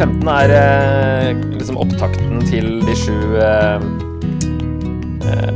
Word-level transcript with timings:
15 0.00 0.28
er 0.32 0.52
eh, 0.56 1.40
liksom 1.58 1.76
opptakten 1.76 2.38
til 2.48 2.78
de 2.86 2.92
sju 2.96 3.34
eh, 3.36 3.82
eh, 5.28 5.50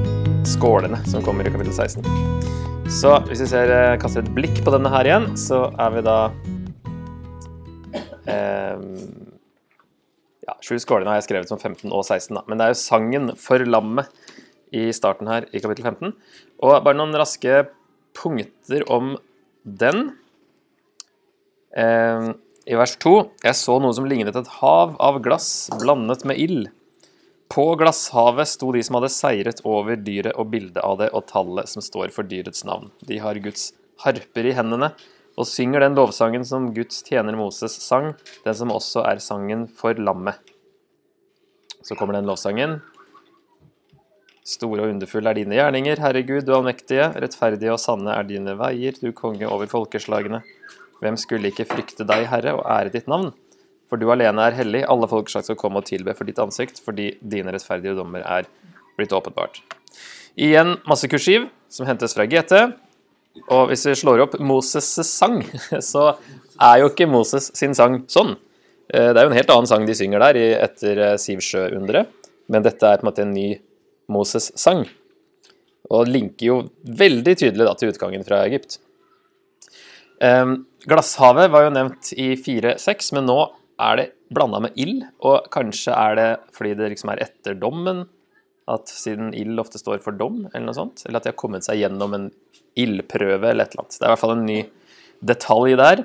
skålene 0.45 0.99
som 1.09 1.25
kommer 1.25 1.49
i 1.49 1.53
kapittel 1.55 1.73
16. 1.73 2.05
Så 2.93 3.15
hvis 3.31 3.41
vi 3.41 3.49
ser, 3.49 3.73
eh, 3.73 3.95
kaster 4.03 4.21
et 4.21 4.29
blikk 4.37 4.61
på 4.61 4.75
denne 4.75 4.93
her 4.93 5.09
igjen, 5.09 5.31
så 5.41 5.63
er 5.81 5.96
vi 5.96 6.05
da 6.05 6.19
eh, 8.29 8.85
Ja, 10.45 10.59
sju 10.61 10.77
skålene 10.77 11.15
har 11.15 11.23
jeg 11.23 11.31
skrevet 11.31 11.49
som 11.49 11.63
15 11.63 11.89
og 11.89 12.05
16, 12.05 12.37
da. 12.37 12.45
Men 12.45 12.61
det 12.61 12.67
er 12.67 12.77
jo 12.77 12.83
sangen 12.85 13.33
for 13.41 13.65
lammet 13.65 14.13
i 14.76 14.90
starten 14.93 15.32
her 15.32 15.49
i 15.57 15.65
kapittel 15.65 15.89
15. 15.89 16.13
Og 16.61 16.82
bare 16.85 17.01
noen 17.01 17.17
raske 17.17 17.63
punkter 18.13 18.85
om 18.93 19.15
den. 19.65 20.11
Eh, 21.73 22.35
I 22.64 22.77
vers 22.81 22.95
2 22.96 23.11
Jeg 23.45 23.57
så 23.61 23.75
noe 23.77 23.93
som 23.93 24.07
lignet 24.09 24.36
et 24.41 24.49
hav 24.63 24.95
av 25.03 25.18
glass 25.25 25.68
blandet 25.82 26.23
med 26.25 26.39
ild. 26.41 26.68
På 27.53 27.67
glasshavet 27.77 28.49
sto 28.49 28.71
de 28.73 28.81
som 28.87 28.96
hadde 28.96 29.11
seiret 29.13 29.59
over 29.68 29.99
dyret 30.00 30.32
og 30.40 30.49
bildet 30.54 30.81
av 30.81 30.96
det 31.03 31.11
og 31.13 31.27
tallet 31.29 31.68
som 31.68 31.85
står 31.85 32.14
for 32.14 32.25
dyrets 32.25 32.64
navn. 32.64 32.89
De 33.05 33.19
har 33.20 33.37
Guds 33.45 33.75
harper 34.00 34.48
i 34.48 34.55
hendene 34.56 34.95
og 35.37 35.48
synger 35.50 35.84
den 35.84 35.98
lovsangen 35.98 36.47
som 36.48 36.70
Guds 36.73 37.03
tjener 37.05 37.37
Moses 37.37 37.77
sang, 37.84 38.14
den 38.47 38.56
som 38.56 38.73
også 38.73 39.05
er 39.11 39.20
sangen 39.20 39.67
for 39.69 40.01
lammet. 40.01 40.41
Så 41.84 41.98
kommer 42.01 42.17
den 42.17 42.31
lovsangen. 42.31 42.78
Store 44.48 44.87
og 44.87 44.95
underfulle 44.95 45.34
er 45.34 45.42
dine 45.42 45.59
gjerninger, 45.59 46.01
Herre 46.01 46.25
Gud, 46.25 46.47
du 46.48 46.55
allmektige. 46.56 47.11
Rettferdige 47.12 47.77
og 47.77 47.83
sanne 47.83 48.17
er 48.17 48.25
dine 48.29 48.57
veier, 48.57 48.97
du 48.97 49.12
konge 49.12 49.48
over 49.53 49.69
folkeslagene. 49.69 50.41
Hvem 51.05 51.19
skulle 51.21 51.51
ikke 51.53 51.67
frykte 51.69 52.07
deg, 52.09 52.25
Herre, 52.31 52.55
og 52.57 52.65
ære 52.65 52.93
ditt 52.95 53.11
navn? 53.11 53.35
For 53.91 54.01
du 54.01 54.09
alene 54.09 54.47
er 54.49 54.57
hellig, 54.57 54.81
alle 54.89 55.09
folkeslag 55.11 55.45
skal 55.45 55.59
komme 55.61 55.83
og 55.83 55.89
tilbe 55.91 56.15
for 56.17 56.25
ditt 56.25 56.41
ansikt, 56.41 56.81
fordi 56.81 57.11
dine 57.21 57.53
rettferdige 57.53 57.93
dommer 57.99 58.25
er 58.25 58.49
blitt 58.97 59.13
åpenbart. 59.13 59.61
Igjen 60.41 60.79
masse 60.89 61.11
kursiv, 61.13 61.51
som 61.69 61.87
hentes 61.87 62.17
fra 62.17 62.25
GT. 62.31 62.57
Og 63.51 63.69
hvis 63.69 63.85
vi 63.91 63.97
slår 63.99 64.25
opp 64.25 64.39
Moses' 64.41 65.05
sang, 65.05 65.43
så 65.93 66.15
er 66.57 66.81
jo 66.81 66.89
ikke 66.91 67.11
Moses 67.11 67.51
sin 67.59 67.77
sang 67.77 68.01
sånn. 68.11 68.35
Eh, 68.89 69.11
Det 69.13 69.19
er 69.21 69.27
jo 69.27 69.33
en 69.33 69.39
helt 69.39 69.53
annen 69.53 69.71
sang 69.71 69.87
de 69.87 69.97
synger 69.99 70.25
der 70.25 70.41
etter 70.65 71.03
eh, 71.11 71.17
Sivsjøunderet, 71.21 72.11
men 72.49 72.65
dette 72.65 72.89
er 72.89 73.01
på 73.01 73.05
en 73.05 73.11
måte 73.11 73.27
en 73.27 73.35
ny 73.37 73.49
Moses-sang. 74.13 74.87
Og 75.93 76.09
linker 76.09 76.47
jo 76.49 76.59
veldig 76.87 77.37
tydelig 77.37 77.69
da 77.69 77.75
til 77.77 77.93
utgangen 77.93 78.25
fra 78.25 78.41
Egypt. 78.49 78.79
Em, 80.25 80.63
Glasshavet 80.85 81.49
var 81.53 81.65
jo 81.65 81.73
nevnt 81.73 82.11
i 82.21 82.35
4-6, 82.37 83.15
men 83.17 83.29
nå 83.29 83.39
er 83.81 83.99
det 83.99 84.09
blanda 84.35 84.61
med 84.65 84.77
ild. 84.81 85.05
Og 85.25 85.47
kanskje 85.55 85.95
er 85.97 86.19
det 86.19 86.29
fordi 86.57 86.75
det 86.79 86.91
liksom 86.93 87.13
er 87.15 87.23
etter 87.25 87.57
dommen, 87.59 88.05
at 88.71 88.89
siden 88.89 89.35
ild 89.37 89.61
ofte 89.61 89.81
står 89.81 90.01
for 90.05 90.17
dom, 90.17 90.47
eller 90.51 90.67
noe 90.69 90.77
sånt. 90.77 91.05
Eller 91.05 91.21
at 91.21 91.27
de 91.27 91.33
har 91.33 91.41
kommet 91.41 91.67
seg 91.67 91.81
gjennom 91.83 92.17
en 92.17 92.29
ildprøve 92.81 93.51
eller 93.51 93.67
et 93.67 93.75
eller 93.75 93.85
annet. 93.85 93.97
Det 93.97 94.03
er 94.03 94.09
i 94.09 94.13
hvert 94.15 94.25
fall 94.25 94.37
en 94.37 94.47
ny 94.49 94.61
detalj 95.25 95.77
der. 95.81 96.05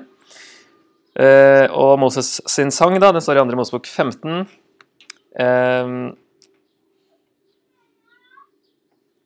Eh, 1.20 1.66
og 1.74 1.96
Moses 2.00 2.38
sin 2.48 2.72
sang, 2.72 2.96
da, 3.02 3.12
den 3.12 3.24
står 3.24 3.40
i 3.40 3.44
2. 3.44 3.56
Mosebok 3.58 3.88
15. 3.88 4.44
Em, 5.40 5.96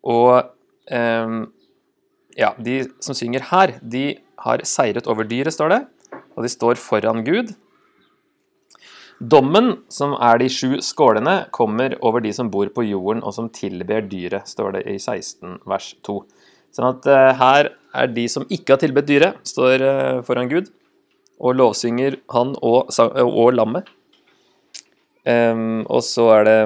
og 0.04 0.50
em, 0.92 1.44
ja, 2.38 2.52
de 2.58 2.80
som 3.04 3.16
synger 3.16 3.46
her, 3.50 3.76
de 3.80 4.06
har 4.44 4.64
seiret 4.68 5.08
over 5.10 5.26
dyret, 5.28 5.54
står 5.56 5.72
det. 5.72 5.80
Og 6.36 6.44
de 6.44 6.50
står 6.52 6.80
foran 6.80 7.24
Gud. 7.26 7.54
Dommen, 9.22 9.70
som 9.92 10.16
er 10.18 10.40
de 10.42 10.48
sju 10.50 10.80
skålene, 10.82 11.44
kommer 11.54 11.94
over 12.04 12.22
de 12.24 12.32
som 12.34 12.50
bor 12.50 12.68
på 12.74 12.84
jorden 12.86 13.22
og 13.22 13.34
som 13.36 13.48
tilber 13.54 14.04
dyret, 14.10 14.48
står 14.50 14.78
det 14.78 14.86
i 14.90 14.96
16 14.98 15.60
vers 15.70 15.92
2. 16.06 16.16
Sånn 16.74 16.88
at 16.90 17.06
uh, 17.06 17.30
her 17.38 17.70
er 17.94 18.10
de 18.10 18.24
som 18.30 18.46
ikke 18.50 18.74
har 18.74 18.82
tilbedt 18.82 19.08
dyret, 19.08 19.38
står 19.46 19.84
uh, 19.84 20.22
foran 20.26 20.50
Gud 20.50 20.72
og 21.38 21.56
lovsynger 21.58 22.18
han 22.34 22.54
og, 22.62 22.90
sa- 22.94 23.12
og 23.22 23.54
lammet. 23.54 23.88
Um, 25.24 25.84
og 25.86 26.02
så 26.04 26.28
er 26.40 26.48
det 26.48 26.58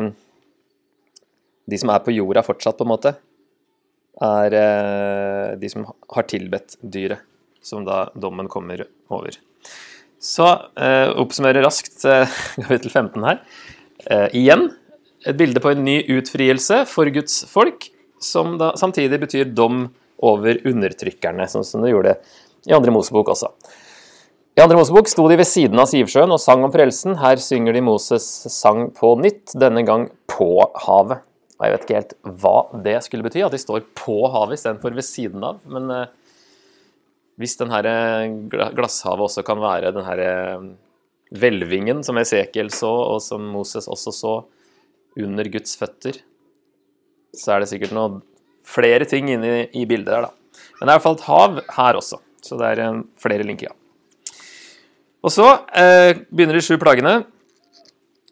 de 1.68 1.78
som 1.78 1.92
er 1.92 2.02
på 2.02 2.14
jorda 2.16 2.42
fortsatt, 2.46 2.78
på 2.78 2.86
en 2.86 2.92
måte, 2.94 3.12
er 4.24 4.56
uh, 4.56 5.58
de 5.60 5.70
som 5.70 5.84
har 5.84 6.28
tilbedt 6.32 6.78
dyret, 6.82 7.20
som 7.68 7.84
da 7.86 8.06
dommen 8.16 8.48
kommer 8.50 8.86
over. 9.12 9.36
Så 10.18 10.48
eh, 10.80 11.08
oppsummerer 11.20 11.62
raskt 11.62 12.02
eh, 12.08 12.38
kapittel 12.62 12.90
15 12.90 13.26
her. 13.28 13.40
Eh, 14.08 14.28
igjen 14.40 14.70
et 15.26 15.38
bilde 15.38 15.62
på 15.62 15.72
en 15.72 15.84
ny 15.84 16.00
utfrielse 16.18 16.84
for 16.90 17.10
Guds 17.14 17.42
folk, 17.50 17.90
som 18.22 18.56
da 18.58 18.72
samtidig 18.78 19.20
betyr 19.22 19.50
dom 19.54 19.88
over 20.18 20.58
undertrykkerne, 20.66 21.46
sånn 21.50 21.66
som 21.66 21.84
det 21.84 21.92
gjorde 21.92 22.16
i 22.66 22.74
andre 22.74 22.94
Mosebok 22.94 23.30
også. 23.34 23.52
I 24.58 24.62
andre 24.64 24.80
Mosebok 24.80 25.06
sto 25.06 25.28
de 25.30 25.36
ved 25.38 25.46
siden 25.46 25.78
av 25.78 25.86
Sivsjøen 25.86 26.32
og 26.34 26.40
sang 26.42 26.64
om 26.66 26.72
frelsen. 26.74 27.14
Her 27.20 27.38
synger 27.38 27.76
de 27.76 27.82
Moses 27.86 28.24
sang 28.50 28.88
på 28.94 29.12
nytt, 29.20 29.54
denne 29.54 29.84
gang 29.86 30.08
på 30.26 30.50
havet. 30.82 31.22
Og 31.58 31.66
Jeg 31.66 31.74
vet 31.74 31.84
ikke 31.84 31.98
helt 31.98 32.16
hva 32.42 32.56
det 32.86 32.96
skulle 33.06 33.26
bety, 33.26 33.44
at 33.46 33.54
de 33.54 33.60
står 33.62 33.84
på 33.98 34.16
havet 34.34 34.58
istedenfor 34.58 34.94
ved 34.98 35.06
siden 35.06 35.46
av. 35.46 35.60
Men 35.70 35.86
eh, 35.94 36.10
hvis 37.38 37.56
den 37.60 37.70
her 37.72 37.86
eh, 37.86 38.28
gla- 38.50 38.72
glasshavet 38.74 39.28
også 39.28 39.44
kan 39.46 39.60
være 39.62 39.92
denne 39.94 40.14
eh, 40.24 40.68
hvelvingen 41.38 42.02
som 42.06 42.18
Esekiel 42.18 42.70
så, 42.74 42.90
og 43.14 43.20
som 43.22 43.44
Moses 43.54 43.88
også 43.90 44.14
så 44.14 44.34
under 45.18 45.50
Guds 45.52 45.76
føtter, 45.78 46.20
så 47.36 47.54
er 47.54 47.62
det 47.62 47.70
sikkert 47.70 47.94
noe 47.96 48.20
flere 48.68 49.06
ting 49.08 49.30
inne 49.32 49.66
i, 49.66 49.84
bildet 49.88 50.10
der, 50.10 50.28
da. 50.28 50.62
Men 50.78 50.86
det 50.86 50.90
er 50.90 50.92
i 50.92 50.96
hvert 50.96 51.06
fall 51.06 51.18
et 51.18 51.26
hav 51.28 51.60
her 51.78 51.98
også, 52.00 52.20
så 52.44 52.58
det 52.60 52.72
er 52.72 52.84
eh, 52.86 53.02
flere 53.22 53.46
linker, 53.46 53.70
ja. 53.70 53.74
Og 55.26 55.34
så 55.34 55.46
eh, 55.74 56.14
begynner 56.30 56.58
de 56.58 56.62
sju 56.62 56.76
plagene. 56.78 57.16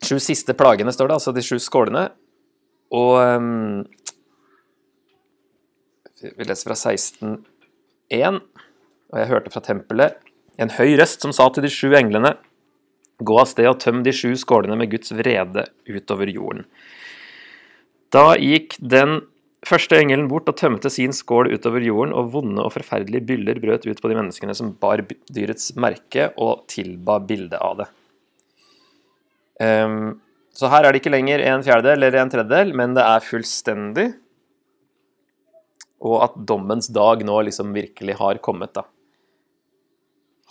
Sju 0.06 0.20
siste 0.22 0.54
plagene, 0.54 0.92
står 0.94 1.10
det, 1.10 1.16
altså 1.18 1.32
de 1.34 1.42
sju 1.42 1.56
skålene. 1.62 2.04
Og 2.94 3.16
ehm, 3.18 3.80
Vi 6.22 6.46
leser 6.46 6.70
fra 6.70 6.76
16.1. 6.78 8.38
Og 9.12 9.20
jeg 9.20 9.30
hørte 9.30 9.52
fra 9.54 9.62
tempelet 9.64 10.18
en 10.60 10.72
høy 10.72 10.96
røst 10.98 11.22
som 11.22 11.34
sa 11.36 11.48
til 11.52 11.66
de 11.66 11.72
sju 11.72 11.90
englene 11.98 12.34
Gå 13.24 13.36
av 13.40 13.48
sted 13.48 13.68
og 13.70 13.78
tøm 13.80 14.02
de 14.04 14.12
sju 14.12 14.34
skålene 14.36 14.76
med 14.76 14.90
Guds 14.92 15.14
vrede 15.16 15.62
utover 15.88 16.28
jorden. 16.28 16.66
Da 18.12 18.34
gikk 18.36 18.76
den 18.76 19.22
første 19.66 19.96
engelen 19.96 20.28
bort 20.30 20.50
og 20.50 20.58
tømte 20.60 20.90
sin 20.92 21.14
skål 21.16 21.48
utover 21.54 21.80
jorden, 21.80 22.12
og 22.12 22.34
vonde 22.34 22.60
og 22.60 22.74
forferdelige 22.74 23.24
byller 23.30 23.60
brøt 23.62 23.86
ut 23.88 24.02
på 24.02 24.10
de 24.12 24.18
menneskene 24.18 24.54
som 24.56 24.74
bar 24.80 25.00
dyrets 25.32 25.72
merke 25.80 26.28
og 26.36 26.66
tilba 26.68 27.18
bildet 27.24 27.56
av 27.56 27.80
det. 27.80 27.88
Um, 29.64 30.18
så 30.56 30.68
her 30.72 30.84
er 30.84 30.92
det 30.92 31.00
ikke 31.00 31.12
lenger 31.12 31.42
en 31.44 31.64
fjerdedel 31.64 32.04
eller 32.04 32.20
en 32.20 32.32
tredjedel, 32.32 32.74
men 32.76 32.94
det 32.96 33.04
er 33.04 33.24
fullstendig. 33.24 34.06
Og 36.04 36.20
at 36.28 36.36
dommens 36.48 36.88
dag 36.92 37.24
nå 37.24 37.40
liksom 37.48 37.72
virkelig 37.76 38.16
har 38.20 38.44
kommet, 38.44 38.76
da. 38.76 38.84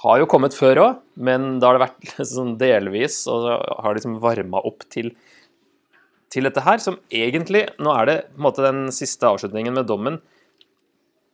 Har 0.06 0.20
jo 0.22 0.28
kommet 0.30 0.54
før 0.54 0.82
òg, 0.84 0.98
men 1.18 1.56
da 1.58 1.72
har 1.72 1.78
det 1.78 1.86
vært 1.88 2.12
liksom 2.20 2.54
delvis, 2.62 3.24
og 3.32 3.48
har 3.82 3.98
liksom 3.98 4.20
varma 4.22 4.62
opp 4.68 4.86
til, 4.94 5.12
til 6.34 6.46
dette 6.46 6.62
her, 6.66 6.82
som 6.84 7.00
egentlig 7.10 7.66
Nå 7.82 7.94
er 7.96 8.10
det 8.10 8.18
på 8.30 8.40
en 8.40 8.48
måte 8.48 8.66
den 8.66 8.86
siste 8.94 9.26
avslutningen 9.26 9.74
med 9.74 9.90
dommen. 9.90 10.20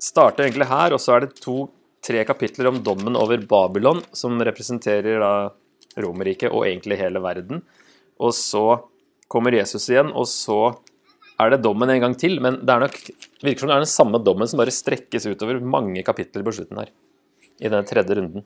Starter 0.01 0.47
egentlig 0.47 0.69
her, 0.71 0.95
og 0.95 1.03
så 1.03 1.17
er 1.17 1.25
det 1.25 1.41
to-tre 1.41 2.23
kapitler 2.27 2.71
om 2.71 2.79
dommen 2.85 3.19
over 3.19 3.43
Babylon, 3.43 3.99
som 4.15 4.39
representerer 4.39 5.19
da 5.21 5.33
Romerriket 5.99 6.53
og 6.53 6.63
egentlig 6.69 7.01
hele 7.01 7.19
verden. 7.19 7.59
Og 8.21 8.31
så 8.37 8.63
kommer 9.31 9.55
Jesus 9.55 9.89
igjen, 9.91 10.13
og 10.15 10.29
så 10.29 10.61
er 11.41 11.51
det 11.51 11.63
dommen 11.65 11.91
en 11.91 12.01
gang 12.03 12.15
til. 12.17 12.39
Men 12.43 12.61
det 12.63 12.73
er 12.73 12.85
nok, 12.85 12.97
virker 13.43 13.63
som 13.63 13.71
det 13.71 13.75
er 13.75 13.85
den 13.85 13.95
samme 13.97 14.21
dommen 14.23 14.47
som 14.47 14.61
bare 14.61 14.73
strekkes 14.73 15.27
utover 15.27 15.59
mange 15.59 16.03
kapitler 16.07 16.45
på 16.47 16.55
slutten 16.55 16.79
her. 16.83 16.91
I 17.61 17.69
den 17.69 17.85
tredje 17.85 18.17
runden. 18.17 18.43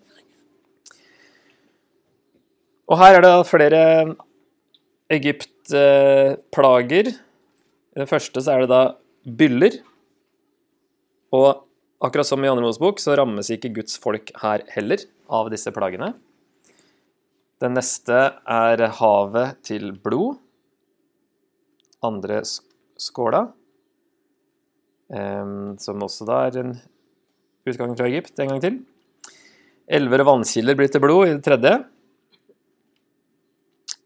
Og 2.86 3.00
her 3.00 3.18
er 3.18 3.24
det 3.24 3.48
flere 3.50 3.82
Egypt-plager. 5.16 7.08
I 7.10 8.02
den 8.02 8.10
første 8.10 8.44
så 8.44 8.52
er 8.54 8.66
det 8.66 8.70
da 8.74 8.82
byller. 9.26 9.80
Og 11.34 11.64
akkurat 12.04 12.28
som 12.28 12.44
i 12.44 12.52
andre 12.52 12.68
Mosebok 12.68 13.00
så 13.02 13.16
rammes 13.18 13.50
ikke 13.56 13.74
Guds 13.80 13.96
folk 14.02 14.30
her 14.44 14.66
heller 14.76 15.00
av 15.32 15.50
disse 15.54 15.72
plagene. 15.74 16.12
Den 17.64 17.74
neste 17.80 18.18
er 18.44 18.84
havet 19.00 19.64
til 19.66 19.94
blod. 19.96 20.36
Andre 22.06 22.44
skåla. 22.46 23.48
Som 25.82 26.04
også 26.06 26.28
da 26.28 26.44
er 26.50 26.60
en 26.62 26.76
utgang 27.66 27.96
fra 27.98 28.12
Egypt 28.12 28.38
en 28.44 28.52
gang 28.54 28.62
til. 28.62 28.84
Elver 29.86 30.24
og 30.24 30.32
vannkilder 30.32 30.78
blir 30.78 30.90
til 30.90 31.04
blod 31.04 31.28
i 31.28 31.34
det 31.36 31.44
tredje. 31.46 31.76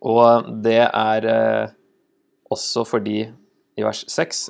Og 0.09 0.49
det 0.63 0.81
er 0.85 1.27
eh, 1.27 1.75
også 2.51 2.85
fordi, 2.87 3.23
i 3.79 3.85
vers 3.85 4.03
6, 4.11 4.45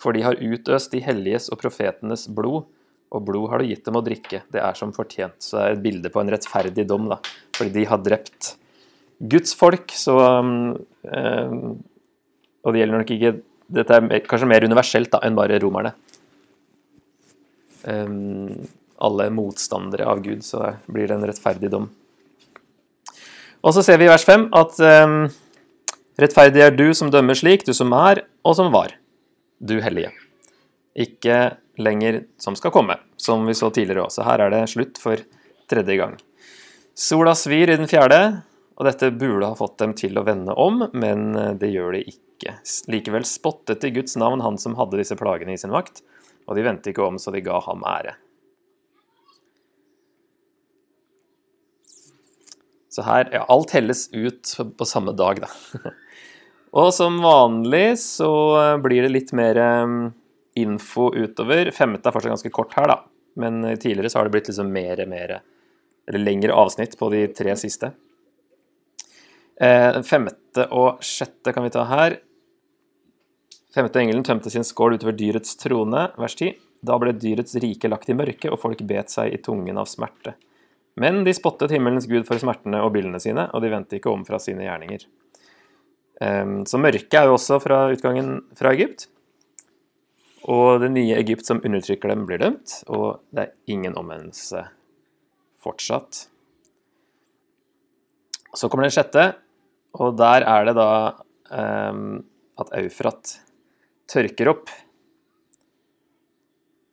for 0.00 0.16
de 0.16 0.24
har 0.24 0.40
utøst 0.40 0.92
de 0.92 1.00
helliges 1.04 1.48
og 1.52 1.60
profetenes 1.60 2.26
blod, 2.32 2.66
og 3.14 3.24
blod 3.24 3.48
har 3.52 3.62
du 3.62 3.70
gitt 3.70 3.84
dem 3.86 3.96
å 3.96 4.04
drikke. 4.04 4.42
Det 4.52 4.60
er 4.60 4.76
som 4.76 4.92
fortjent. 4.96 5.38
Så 5.40 5.56
det 5.56 5.64
er 5.64 5.76
et 5.76 5.84
bilde 5.84 6.12
på 6.12 6.20
en 6.20 6.32
rettferdig 6.32 6.84
dom, 6.88 7.08
da. 7.12 7.20
Fordi 7.56 7.72
de 7.76 7.84
har 7.88 8.02
drept 8.04 8.56
Guds 9.16 9.54
folk, 9.56 9.94
så 9.96 10.16
eh, 10.20 11.52
Og 12.66 12.74
det 12.74 12.82
gjelder 12.82 13.00
nok 13.00 13.12
ikke 13.14 13.30
Dette 13.78 13.96
er 13.96 14.26
kanskje 14.28 14.48
mer 14.50 14.66
universelt 14.66 15.08
da, 15.10 15.22
enn 15.26 15.38
bare 15.38 15.56
romerne. 15.58 15.94
Um, 17.86 18.66
alle 18.98 19.28
motstandere 19.30 20.06
av 20.08 20.22
Gud, 20.24 20.44
så 20.44 20.74
blir 20.86 21.08
det 21.08 21.18
en 21.18 21.26
rettferdig 21.28 21.70
dom. 21.72 21.90
Og 23.66 23.74
så 23.74 23.82
ser 23.82 23.98
vi 23.98 24.06
i 24.06 24.10
vers 24.10 24.24
5 24.24 24.48
at 24.56 24.78
um, 24.78 25.16
rettferdig 26.20 26.62
er 26.62 26.76
du 26.76 26.88
som 26.94 27.10
dømmer 27.12 27.36
slik, 27.38 27.66
du 27.66 27.74
som 27.74 27.92
er 27.96 28.22
og 28.46 28.56
som 28.58 28.70
var, 28.74 28.94
du 29.58 29.78
hellige. 29.82 30.12
Ikke 30.96 31.56
lenger 31.82 32.22
som 32.40 32.56
skal 32.56 32.72
komme, 32.72 32.98
som 33.20 33.44
vi 33.48 33.56
så 33.58 33.70
tidligere 33.74 34.06
også. 34.06 34.24
Her 34.24 34.46
er 34.46 34.54
det 34.54 34.66
slutt 34.72 35.00
for 35.02 35.20
tredje 35.68 35.98
gang. 35.98 36.14
Sola 36.96 37.34
svir 37.36 37.68
i 37.68 37.76
den 37.76 37.90
fjerde, 37.90 38.20
og 38.76 38.86
dette 38.88 39.10
burde 39.12 39.50
ha 39.50 39.56
fått 39.58 39.80
dem 39.82 39.92
til 39.96 40.16
å 40.16 40.24
vende 40.24 40.54
om, 40.56 40.86
men 40.96 41.34
det 41.60 41.72
gjør 41.72 41.98
de 41.98 42.04
ikke. 42.12 42.54
Likevel 42.92 43.26
spottet 43.28 43.82
de 43.84 43.92
Guds 43.98 44.16
navn, 44.20 44.44
han 44.44 44.56
som 44.60 44.76
hadde 44.78 45.00
disse 45.00 45.16
plagene 45.18 45.56
i 45.56 45.60
sin 45.60 45.74
makt, 45.74 46.04
og 46.46 46.56
de 46.56 46.64
vendte 46.64 46.92
ikke 46.92 47.04
om, 47.04 47.18
så 47.20 47.34
de 47.34 47.44
ga 47.44 47.58
ham 47.66 47.84
ære. 47.88 48.14
Så 52.96 53.04
her 53.04 53.28
ja, 53.34 53.42
alt 53.52 53.74
helles 53.76 54.06
ut 54.14 54.54
på 54.78 54.88
samme 54.88 55.12
dag, 55.12 55.42
da. 55.44 55.50
Og 56.80 56.94
som 56.96 57.18
vanlig 57.20 57.98
så 58.00 58.30
blir 58.84 59.04
det 59.04 59.12
litt 59.12 59.34
mer 59.36 59.58
info 60.56 61.10
utover. 61.12 61.70
Femte 61.76 62.08
er 62.08 62.14
fortsatt 62.16 62.34
ganske 62.34 62.52
kort 62.56 62.72
her, 62.76 62.88
da. 62.88 62.96
Men 63.36 63.60
tidligere 63.76 64.10
så 64.12 64.18
har 64.18 64.28
det 64.28 64.34
blitt 64.34 64.48
liksom 64.50 64.72
mer, 64.72 65.00
mer 65.08 65.38
Eller 66.08 66.22
lengre 66.22 66.56
avsnitt 66.56 66.96
på 66.98 67.08
de 67.12 67.26
tre 67.36 67.52
siste. 67.60 67.92
Den 69.60 70.04
femte 70.04 70.66
og 70.72 71.04
sjette 71.04 71.52
kan 71.52 71.64
vi 71.64 71.72
ta 71.74 71.84
her. 71.88 72.18
Femte 73.76 74.00
engelen 74.00 74.24
tømte 74.24 74.52
sin 74.52 74.64
skål 74.64 74.96
utover 74.96 75.16
dyrets 75.16 75.56
trone, 75.60 76.06
vers 76.16 76.36
10. 76.36 76.54
Da 76.86 76.96
ble 77.00 77.12
dyrets 77.16 77.56
rike 77.60 77.90
lagt 77.92 78.08
i 78.08 78.16
mørke, 78.16 78.48
og 78.48 78.60
folk 78.62 78.80
bet 78.88 79.12
seg 79.12 79.34
i 79.34 79.40
tungen 79.44 79.80
av 79.80 79.88
smerte. 79.90 80.36
Men 80.96 81.24
de 81.26 81.34
spottet 81.36 81.74
himmelens 81.74 82.08
gud 82.08 82.24
for 82.28 82.40
smertene 82.40 82.80
og 82.84 82.94
bildene 82.94 83.20
sine, 83.20 83.50
og 83.52 83.62
de 83.64 83.72
vendte 83.72 83.98
ikke 83.98 84.12
om 84.12 84.24
fra 84.24 84.40
sine 84.40 84.64
gjerninger. 84.64 85.04
Ehm, 86.24 86.62
så 86.68 86.80
mørket 86.80 87.18
er 87.18 87.28
jo 87.28 87.36
også 87.36 87.58
fra 87.60 87.82
utgangen 87.92 88.38
fra 88.56 88.72
Egypt. 88.72 89.08
Og 90.48 90.80
det 90.80 90.92
nye 90.94 91.18
Egypt 91.18 91.48
som 91.48 91.60
undertrykker 91.60 92.12
dem, 92.12 92.24
blir 92.28 92.40
dømt, 92.40 92.78
og 92.88 93.20
det 93.34 93.44
er 93.44 93.74
ingen 93.74 93.96
omvendelse 93.98 94.62
fortsatt. 95.60 96.26
Så 98.56 98.70
kommer 98.70 98.86
den 98.86 98.94
sjette, 98.94 99.26
og 99.96 100.16
der 100.16 100.46
er 100.48 100.68
det 100.68 100.76
da 100.78 100.90
um, 101.50 102.22
at 102.62 102.72
Eufrat 102.78 103.36
tørker 104.08 104.54
opp 104.54 104.70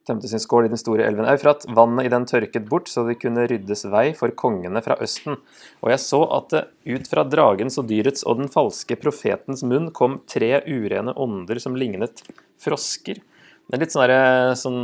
tømte 0.08 0.28
sin 0.28 0.42
skål 0.42 0.68
i 0.68 0.72
den 0.72 0.80
store 0.80 1.06
elven 1.08 1.28
Eufrat. 1.32 1.66
Vannet 1.72 2.08
i 2.08 2.12
den 2.12 2.26
tørket 2.28 2.66
bort, 2.70 2.90
så 2.92 3.06
det 3.08 3.20
kunne 3.22 3.46
ryddes 3.48 3.86
vei 3.92 4.10
for 4.18 4.34
kongene 4.36 4.82
fra 4.84 4.98
østen. 5.04 5.38
Og 5.84 5.92
jeg 5.94 6.02
så 6.04 6.22
at 6.38 6.50
det 6.54 6.64
ut 6.96 7.08
fra 7.10 7.24
dragens 7.28 7.80
og 7.80 7.88
dyrets 7.92 8.26
og 8.28 8.42
den 8.42 8.52
falske 8.52 8.98
profetens 9.00 9.64
munn 9.68 9.92
kom 9.96 10.20
tre 10.30 10.58
urene 10.68 11.16
ånder 11.16 11.62
som 11.64 11.78
lignet 11.80 12.26
frosker. 12.62 13.22
Det 13.64 13.78
er 13.78 13.84
litt 13.86 13.96
sånn, 13.96 14.10
der, 14.12 14.58
sånn 14.60 14.82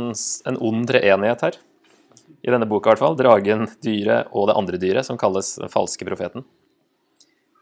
en 0.48 0.60
ond 0.70 0.88
treenighet 0.88 1.44
her. 1.44 1.60
I 2.40 2.54
denne 2.54 2.68
boka 2.68 2.88
i 2.88 2.94
hvert 2.94 3.02
fall. 3.02 3.18
Dragen, 3.18 3.66
dyret 3.84 4.32
og 4.32 4.48
det 4.48 4.56
andre 4.56 4.80
dyret, 4.80 5.04
som 5.04 5.20
kalles 5.20 5.58
den 5.60 5.72
falske 5.72 6.06
profeten. 6.08 6.46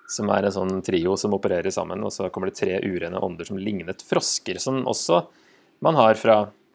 Som 0.09 0.31
er 0.33 0.47
en 0.47 0.55
sånn 0.55 0.79
trio 0.87 1.17
som 1.19 1.35
opererer 1.35 1.75
sammen. 1.75 2.07
Og 2.07 2.15
så 2.15 2.31
kommer 2.31 2.53
det 2.53 2.61
tre 2.61 2.79
urene 2.87 3.19
ånder 3.19 3.51
som 3.51 3.59
lignet 3.59 4.05
frosker, 4.07 4.63
som 4.63 4.85
også 4.87 5.25
man 5.83 5.99
har 5.99 6.15
fra 6.19 6.39
Eh, 6.47 6.68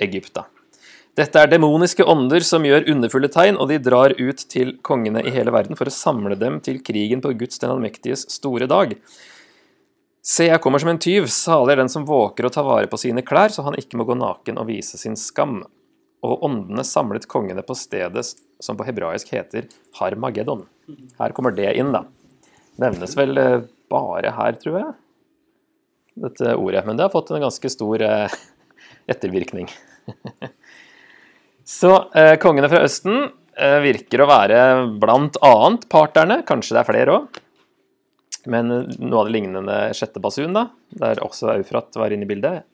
Egypt. 0.00 0.34
da. 0.34 0.46
Dette 1.18 1.42
er 1.42 1.50
demoniske 1.50 2.04
ånder 2.06 2.44
som 2.46 2.64
gjør 2.64 2.86
underfulle 2.92 3.28
tegn, 3.32 3.58
og 3.58 3.68
de 3.68 3.80
drar 3.82 4.14
ut 4.14 4.44
til 4.52 4.76
kongene 4.86 5.24
i 5.26 5.32
hele 5.34 5.52
verden 5.52 5.78
for 5.78 5.90
å 5.90 5.94
samle 5.94 6.36
dem 6.38 6.60
til 6.64 6.78
krigen 6.86 7.22
på 7.24 7.32
Guds 7.40 7.58
den 7.60 7.72
allmektiges 7.72 8.28
store 8.30 8.68
dag. 8.70 8.94
Se, 10.22 10.46
jeg 10.46 10.60
kommer 10.62 10.82
som 10.82 10.92
en 10.92 11.00
tyv, 11.00 11.26
salig 11.32 11.74
er 11.74 11.82
den 11.82 11.90
som 11.92 12.06
våker 12.06 12.46
og 12.46 12.54
tar 12.54 12.66
vare 12.66 12.88
på 12.90 13.00
sine 13.00 13.24
klær, 13.26 13.50
så 13.50 13.64
han 13.66 13.78
ikke 13.80 13.98
må 13.98 14.06
gå 14.06 14.14
naken 14.20 14.60
og 14.60 14.68
vise 14.68 15.00
sin 15.00 15.16
skam. 15.18 15.64
Og 16.20 16.44
åndene 16.46 16.84
samlet 16.84 17.26
kongene 17.28 17.64
på 17.64 17.74
stedet 17.74 18.26
som 18.60 18.76
på 18.76 18.84
hebraisk 18.84 19.32
heter 19.32 19.66
Harmageddon. 19.96 20.66
Her 21.18 21.34
kommer 21.36 21.56
det 21.56 21.72
inn, 21.80 21.94
da. 21.96 22.04
Nevnes 22.80 23.16
vel 23.16 23.40
eh, 23.40 23.62
bare 23.90 24.34
her, 24.36 24.56
tror 24.60 24.76
jeg, 24.78 24.92
dette 26.20 26.54
ordet. 26.54 26.84
Men 26.86 27.00
det 27.00 27.06
har 27.08 27.14
fått 27.14 27.32
en 27.32 27.42
ganske 27.42 27.72
stor 27.72 28.04
eh, 28.04 28.36
ettervirkning. 29.10 29.68
Så 31.70 31.92
eh, 32.18 32.34
kongene 32.42 32.70
fra 32.70 32.82
Østen 32.86 33.28
eh, 33.54 33.78
virker 33.84 34.24
å 34.24 34.30
være 34.30 34.60
blant 35.02 35.38
annet 35.46 35.86
parterne, 35.92 36.40
kanskje 36.46 36.76
det 36.76 36.82
er 36.82 36.88
flere 36.88 37.16
òg. 37.18 37.40
Men 38.50 38.70
noe 38.72 39.20
av 39.20 39.28
det 39.28 39.34
lignende 39.34 39.76
sjette 39.96 40.22
basun, 40.22 40.56
da, 40.56 40.70
der 41.02 41.20
også 41.22 41.52
Eufrat 41.58 41.98
var 42.00 42.14
inne 42.14 42.24
i 42.26 42.30
bildet. 42.30 42.64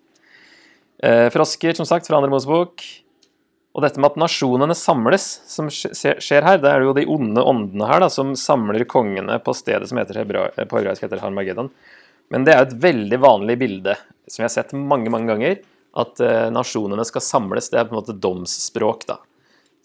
Eh, 1.03 1.27
frosker, 1.35 1.75
som 1.77 1.89
sagt, 1.89 2.09
fra 2.09 2.21
andre 2.21 2.31
Mosebok. 2.33 2.85
Og 3.77 3.85
dette 3.85 4.01
med 4.01 4.15
at 4.15 4.21
nasjonene 4.23 4.73
samles, 4.79 5.27
som 5.51 5.69
skjer 5.69 6.47
her, 6.47 6.61
det 6.63 6.71
er 6.71 6.87
jo 6.87 6.95
de 6.97 7.05
onde 7.13 7.43
åndene 7.45 7.91
her 7.91 8.01
da, 8.07 8.09
som 8.09 8.33
samler 8.39 8.87
kongene 8.89 9.37
på 9.45 9.53
stedet 9.59 9.91
som 9.91 10.01
heter 10.01 10.23
hebra, 10.23 10.47
på 10.57 10.79
hebraisk 10.79 11.05
heter 11.05 11.21
Harmageddon. 11.21 11.69
Men 12.33 12.47
det 12.47 12.55
er 12.55 12.63
jo 12.63 12.71
et 12.71 12.79
veldig 12.87 13.19
vanlig 13.21 13.59
bilde 13.61 13.99
som 14.25 14.41
vi 14.41 14.47
har 14.47 14.55
sett 14.55 14.73
mange 14.73 15.13
mange 15.13 15.29
ganger 15.29 15.61
at 15.97 16.21
eh, 16.21 16.49
nasjonene 16.53 17.05
skal 17.09 17.25
samles. 17.25 17.71
Det 17.73 17.81
er 17.81 17.89
på 17.89 17.97
en 17.97 18.01
måte 18.01 18.17
domsspråk, 18.21 19.07
da. 19.09 19.21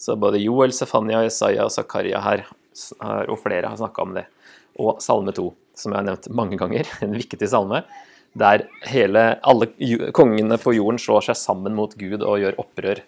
Så 0.01 0.17
både 0.19 0.41
Joel, 0.41 0.73
Sefania, 0.73 1.23
Isaiah 1.27 1.67
og 1.67 1.73
Zakaria 1.73 2.19
her, 2.25 2.47
og 3.29 3.35
flere 3.43 3.69
har 3.69 3.77
snakka 3.77 4.01
om 4.01 4.15
det. 4.15 4.25
Og 4.81 4.97
Salme 5.03 5.33
2, 5.35 5.43
som 5.77 5.93
jeg 5.93 5.99
har 5.99 6.07
nevnt 6.07 6.31
mange 6.33 6.57
ganger, 6.57 6.89
en 7.05 7.13
viktig 7.13 7.49
salme, 7.51 7.83
der 8.33 8.63
hele, 8.87 9.25
alle 9.43 9.67
kongene 10.15 10.57
på 10.61 10.73
jorden 10.77 10.99
slår 11.01 11.27
seg 11.29 11.39
sammen 11.39 11.75
mot 11.77 11.93
Gud 11.99 12.23
og 12.23 12.39
gjør 12.41 12.59
opprør. 12.63 13.03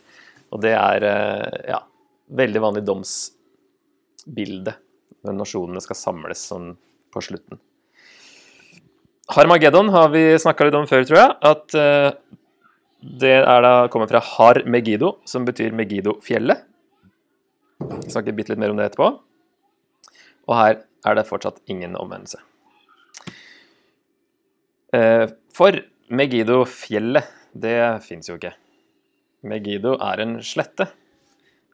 Og 0.53 0.61
det 0.63 0.75
er 0.77 1.07
eh, 1.09 1.59
ja, 1.71 1.79
veldig 2.37 2.63
vanlig 2.67 2.83
domsbilde 2.87 4.75
når 5.23 5.37
nasjonene 5.39 5.81
skal 5.83 5.97
samles 5.97 6.43
sånn 6.51 6.73
på 7.13 7.23
slutten. 7.23 7.59
Harmageddon 9.33 9.89
har 9.93 10.11
vi 10.11 10.25
snakka 10.39 10.67
litt 10.67 10.77
om 10.77 10.87
før, 10.89 11.05
tror 11.07 11.19
jeg. 11.21 11.35
At 11.47 11.75
uh, 11.79 12.39
det 13.03 13.33
er 13.41 13.63
da, 13.65 13.73
kommer 13.91 14.07
fra 14.07 14.21
Har 14.23 14.61
Megido, 14.63 15.17
som 15.27 15.43
betyr 15.43 15.75
Megiddo-fjellet. 15.75 16.63
Vi 17.83 18.13
snakker 18.13 18.35
bitte 18.35 18.53
litt 18.53 18.61
mer 18.63 18.71
om 18.71 18.79
det 18.79 18.87
etterpå. 18.87 19.09
Og 20.47 20.55
her 20.55 20.77
er 21.03 21.17
det 21.17 21.27
fortsatt 21.27 21.59
ingen 21.71 21.97
omvendelse. 21.99 22.39
Eh, 24.95 25.27
for 25.51 25.83
Megiddo-fjellet, 26.13 27.27
det 27.51 27.75
fins 28.07 28.31
jo 28.31 28.37
ikke. 28.39 28.55
Megiddo 29.43 29.97
er 29.99 30.23
en 30.23 30.37
slette. 30.45 30.87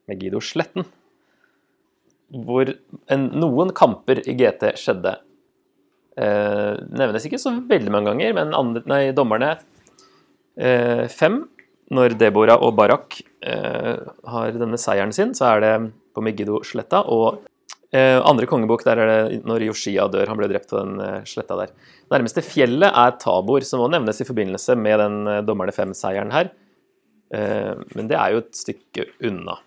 Megiddo-sletten. 0.09 0.87
Hvor 2.45 2.73
en, 3.13 3.31
noen 3.37 3.73
kamper 3.77 4.23
i 4.25 4.33
GT 4.37 4.71
skjedde. 4.81 5.19
Eh, 6.17 6.73
nevnes 6.89 7.25
ikke 7.29 7.41
så 7.41 7.53
veldig 7.69 7.93
mange 7.93 8.09
ganger, 8.15 8.33
men 8.41 8.57
andre, 8.57 8.81
nei, 8.89 9.03
dommerne 9.13 9.59
Eh, 10.59 11.05
fem, 11.07 11.43
når 11.95 12.17
Deborah 12.19 12.59
og 12.59 12.73
Barak 12.77 13.21
eh, 13.47 13.95
har 14.33 14.57
denne 14.59 14.79
seieren 14.81 15.13
sin, 15.15 15.31
så 15.37 15.53
er 15.53 15.63
det 15.63 15.71
på 16.15 16.23
Megiddo-sletta. 16.25 17.05
Og 17.07 17.45
eh, 17.95 18.17
andre 18.19 18.49
kongebok, 18.49 18.83
der 18.87 18.99
er 18.99 19.11
det 19.11 19.39
når 19.47 19.69
Yoshia 19.69 20.09
dør. 20.11 20.27
Han 20.29 20.41
ble 20.41 20.49
drept 20.51 20.71
på 20.73 20.81
den 20.81 21.23
sletta 21.29 21.57
der. 21.61 21.71
Nærmeste 22.11 22.43
fjellet 22.43 22.91
er 22.91 23.15
Tabor, 23.21 23.63
som 23.65 23.83
må 23.83 23.87
nevnes 23.93 24.19
i 24.19 24.27
forbindelse 24.27 24.75
med 24.75 24.99
den 24.99 25.31
dommerne 25.47 25.75
fem-seieren 25.75 26.33
her. 26.35 26.51
Men 27.29 28.07
det 28.09 28.15
er 28.17 28.33
jo 28.33 28.39
et 28.41 28.55
stykke 28.57 29.03
unna. 29.29 29.59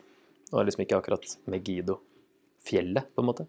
Det 0.49 0.57
var 0.57 0.67
liksom 0.67 0.83
ikke 0.83 0.97
akkurat 0.99 1.37
Megiddo-fjellet, 1.47 3.07
på 3.15 3.23
en 3.23 3.29
måte. 3.29 3.47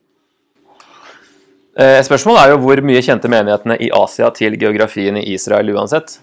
Spørsmålet 1.73 2.43
er 2.43 2.53
jo 2.53 2.59
hvor 2.61 2.81
mye 2.85 3.01
kjente 3.01 3.31
menighetene 3.33 3.79
i 3.81 3.89
Asia 3.97 4.29
til 4.37 4.59
geografien 4.61 5.17
i 5.17 5.25
Israel 5.33 5.73
uansett. 5.73 6.19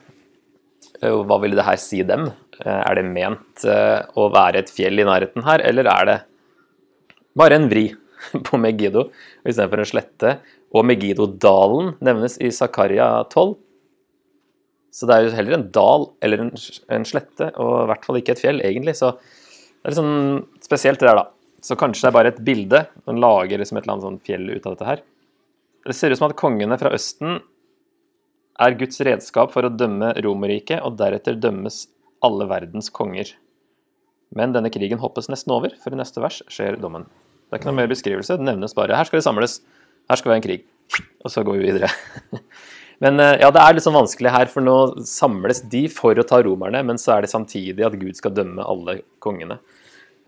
Eh, 1.01 1.17
hva 1.27 1.39
ville 1.41 1.57
det 1.57 1.67
her 1.67 1.81
si 1.81 2.03
dem? 2.07 2.29
Eh, 2.61 2.81
er 2.81 2.99
det 2.99 3.07
ment 3.09 3.65
eh, 3.65 4.01
å 4.21 4.29
være 4.33 4.63
et 4.63 4.73
fjell 4.73 5.01
i 5.01 5.07
nærheten 5.09 5.47
her, 5.47 5.65
eller 5.65 5.89
er 5.89 6.09
det 6.11 6.19
bare 7.39 7.57
en 7.57 7.69
vri 7.71 7.89
på 8.47 8.61
Megiddo 8.61 9.09
istedenfor 9.45 9.83
en 9.83 9.91
slette? 9.95 10.37
Og 10.71 10.87
Megiddo-dalen 10.87 11.97
nevnes 12.05 12.37
i 12.39 12.53
Zakaria 12.55 13.09
12. 13.33 13.57
Så 14.95 15.07
det 15.07 15.17
er 15.17 15.25
jo 15.25 15.35
heller 15.35 15.57
en 15.57 15.69
dal 15.73 16.09
eller 16.23 16.45
en, 16.45 17.05
slette, 17.07 17.49
og 17.63 17.75
i 17.85 17.89
hvert 17.91 18.07
fall 18.07 18.19
ikke 18.21 18.35
et 18.37 18.43
fjell, 18.43 18.63
egentlig. 18.67 18.95
Så 18.99 19.13
det 19.17 19.87
er 19.89 19.93
litt 19.93 19.99
sånn 19.99 20.43
spesielt 20.63 21.03
det 21.03 21.09
der, 21.09 21.23
da. 21.23 21.27
Så 21.63 21.77
kanskje 21.79 22.05
det 22.05 22.11
er 22.11 22.17
bare 22.17 22.33
et 22.33 22.43
bilde. 22.45 22.85
Man 23.07 23.21
lager 23.23 23.61
liksom 23.61 23.79
et 23.79 23.85
eller 23.85 23.97
annet 23.97 24.07
sånn 24.07 24.23
fjell 24.27 24.47
ut 24.51 24.67
av 24.67 24.75
dette 24.75 24.89
her. 24.89 25.03
Det 25.87 25.97
ser 25.97 26.13
ut 26.13 26.21
som 26.21 26.29
at 26.29 26.39
kongene 26.39 26.79
fra 26.81 26.93
Østen 26.95 27.41
er 28.61 28.77
Guds 28.81 29.01
redskap 29.07 29.55
for 29.55 29.67
å 29.67 29.73
dømme 29.73 30.13
Romerriket, 30.25 30.83
og 30.85 30.99
deretter 31.01 31.39
dømmes 31.41 31.87
alle 32.25 32.47
verdens 32.51 32.91
konger. 32.93 33.33
Men 34.37 34.55
denne 34.55 34.71
krigen 34.73 35.01
hoppes 35.03 35.31
nesten 35.33 35.55
over, 35.55 35.75
for 35.83 35.95
i 35.95 35.99
neste 35.99 36.23
vers 36.23 36.43
skjer 36.53 36.79
dommen. 36.81 37.09
Det 37.49 37.57
er 37.57 37.63
ikke 37.63 37.71
noe 37.73 37.81
mer 37.81 37.91
beskrivelse, 37.91 38.37
det 38.39 38.47
nevnes 38.47 38.77
bare 38.77 38.95
her 38.95 39.09
skal 39.09 39.19
det 39.19 39.27
samles, 39.27 39.57
her 40.11 40.21
skal 40.21 40.33
være 40.33 40.43
en 40.43 40.47
krig. 40.47 40.69
Og 41.25 41.33
så 41.33 41.43
går 41.47 41.59
vi 41.59 41.71
videre. 41.71 41.91
Men 43.03 43.17
eh, 43.23 43.39
ja, 43.41 43.49
det 43.55 43.63
er 43.65 43.75
litt 43.75 43.85
sånn 43.87 43.97
vanskelig 43.97 44.33
her, 44.35 44.51
for 44.53 44.65
nå 44.65 44.77
samles 45.09 45.65
de 45.73 45.87
for 45.91 46.19
å 46.21 46.27
ta 46.27 46.43
romerne, 46.45 46.83
men 46.85 46.99
så 47.01 47.15
er 47.15 47.25
det 47.25 47.31
samtidig 47.33 47.87
at 47.87 47.97
Gud 47.97 48.19
skal 48.19 48.35
dømme 48.37 48.61
alle 48.61 48.99
kongene. 49.25 49.57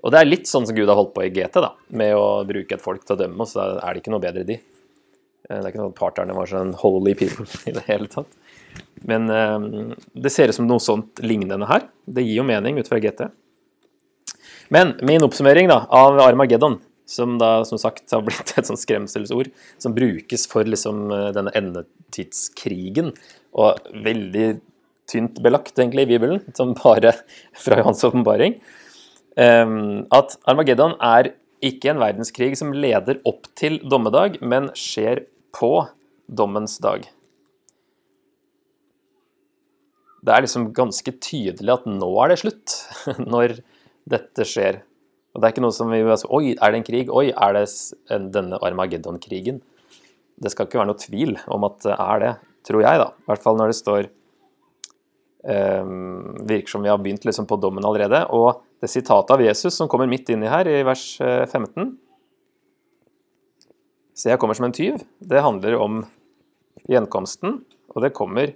Og 0.00 0.14
det 0.14 0.22
er 0.22 0.30
litt 0.30 0.48
sånn 0.48 0.64
som 0.66 0.76
Gud 0.78 0.88
har 0.88 0.96
holdt 0.96 1.12
på 1.12 1.26
i 1.26 1.30
GT, 1.34 1.60
da, 1.60 1.74
med 2.00 2.14
å 2.16 2.40
bruke 2.48 2.78
et 2.78 2.82
folk 2.82 3.04
til 3.04 3.18
å 3.18 3.20
dømme, 3.20 3.44
og 3.44 3.50
så 3.50 3.66
er 3.76 3.92
det 3.92 4.00
ikke 4.00 4.14
noe 4.14 4.24
bedre 4.24 4.46
de. 4.48 4.56
Eh, 5.48 5.58
det 5.58 5.64
er 5.64 5.70
ikke 5.72 5.82
sånn 5.82 5.92
at 5.92 6.00
parterne 6.00 6.36
var 6.36 6.50
sånn 6.50 6.74
holy 6.82 7.16
people 7.18 7.46
i 7.68 7.74
det 7.76 7.84
hele 7.88 8.10
tatt. 8.12 8.30
Men 9.08 9.26
um, 9.28 9.92
det 10.14 10.30
ser 10.32 10.48
ut 10.48 10.56
som 10.56 10.68
noe 10.68 10.82
sånt 10.82 11.20
lignende 11.24 11.66
her. 11.68 11.88
Det 12.06 12.24
gir 12.24 12.38
jo 12.40 12.46
mening 12.46 12.78
ut 12.78 12.88
fra 12.88 13.00
GT. 13.02 13.26
Men 14.72 14.94
min 15.04 15.24
oppsummering 15.26 15.68
da, 15.68 15.82
av 15.92 16.20
Armageddon 16.22 16.78
som 17.12 17.34
da 17.40 17.64
som 17.68 17.80
sagt 17.80 18.12
har 18.14 18.22
blitt 18.24 18.54
et 18.56 18.68
sånt 18.68 18.80
skremselsord 18.80 19.50
som 19.82 19.94
brukes 19.96 20.46
for 20.50 20.68
liksom 20.68 21.10
eh, 21.12 21.30
denne 21.36 21.52
endetidskrigen. 21.58 23.12
Og 23.52 23.90
veldig 24.04 24.48
tynt 25.10 25.42
belagt, 25.44 25.74
egentlig, 25.76 26.06
i 26.06 26.12
Bibelen, 26.14 26.40
som 26.56 26.72
bare 26.78 27.12
fra 27.64 27.82
Johans 27.82 28.04
åpenbaring. 28.08 28.60
Um, 29.32 30.04
at 30.12 30.36
Armageddon 30.48 30.94
er 31.00 31.32
ikke 31.62 31.92
en 31.92 32.02
verdenskrig 32.02 32.54
som 32.58 32.74
leder 32.74 33.20
opp 33.28 33.46
til 33.58 33.78
dommedag, 33.86 34.40
men 34.42 34.70
skjer 34.78 35.24
på 35.54 35.74
dommens 36.26 36.78
dag. 36.82 37.06
Det 40.22 40.30
er 40.30 40.44
liksom 40.44 40.70
ganske 40.74 41.14
tydelig 41.18 41.74
at 41.74 41.86
nå 41.90 42.10
er 42.22 42.32
det 42.32 42.40
slutt, 42.42 42.78
når 43.32 43.58
dette 44.10 44.46
skjer. 44.46 44.82
Og 45.32 45.40
det 45.40 45.48
er 45.48 45.54
ikke 45.54 45.64
noe 45.64 45.74
som 45.74 45.90
vi 45.90 46.02
altså, 46.02 46.28
Oi, 46.34 46.54
er 46.54 46.72
det 46.72 46.80
en 46.80 46.86
krig? 46.86 47.10
Oi, 47.10 47.30
er 47.32 47.56
det 47.56 47.66
denne 48.34 48.58
Armageddon-krigen? 48.62 49.62
Det 50.42 50.52
skal 50.52 50.66
ikke 50.66 50.80
være 50.80 50.90
noe 50.90 51.00
tvil 51.00 51.38
om 51.52 51.66
at 51.68 51.78
det 51.86 51.94
er 51.96 52.22
det, 52.22 52.32
tror 52.68 52.84
jeg, 52.84 53.00
da. 53.02 53.08
I 53.14 53.30
hvert 53.30 53.44
fall 53.44 53.58
når 53.58 53.72
det 53.72 53.78
står 53.78 54.10
um, 55.46 56.36
Virker 56.48 56.74
som 56.74 56.84
vi 56.84 56.90
har 56.92 57.00
begynt 57.02 57.26
liksom 57.26 57.48
på 57.50 57.58
dommen 57.62 57.86
allerede. 57.86 58.24
Og 58.34 58.62
det 58.82 58.90
sitatet 58.90 59.30
av 59.30 59.42
Jesus 59.44 59.76
som 59.78 59.88
kommer 59.90 60.10
midt 60.10 60.32
inni 60.34 60.50
her, 60.50 60.68
i 60.68 60.82
vers 60.86 61.04
15 61.22 61.62
eh, 61.62 61.92
Se, 64.12 64.28
jeg 64.28 64.38
kommer 64.42 64.54
som 64.58 64.66
en 64.66 64.74
tyv. 64.76 64.98
Det 65.24 65.40
handler 65.40 65.78
om 65.80 66.02
gjenkomsten, 66.90 67.62
og 67.94 68.02
det 68.04 68.12
kommer 68.12 68.52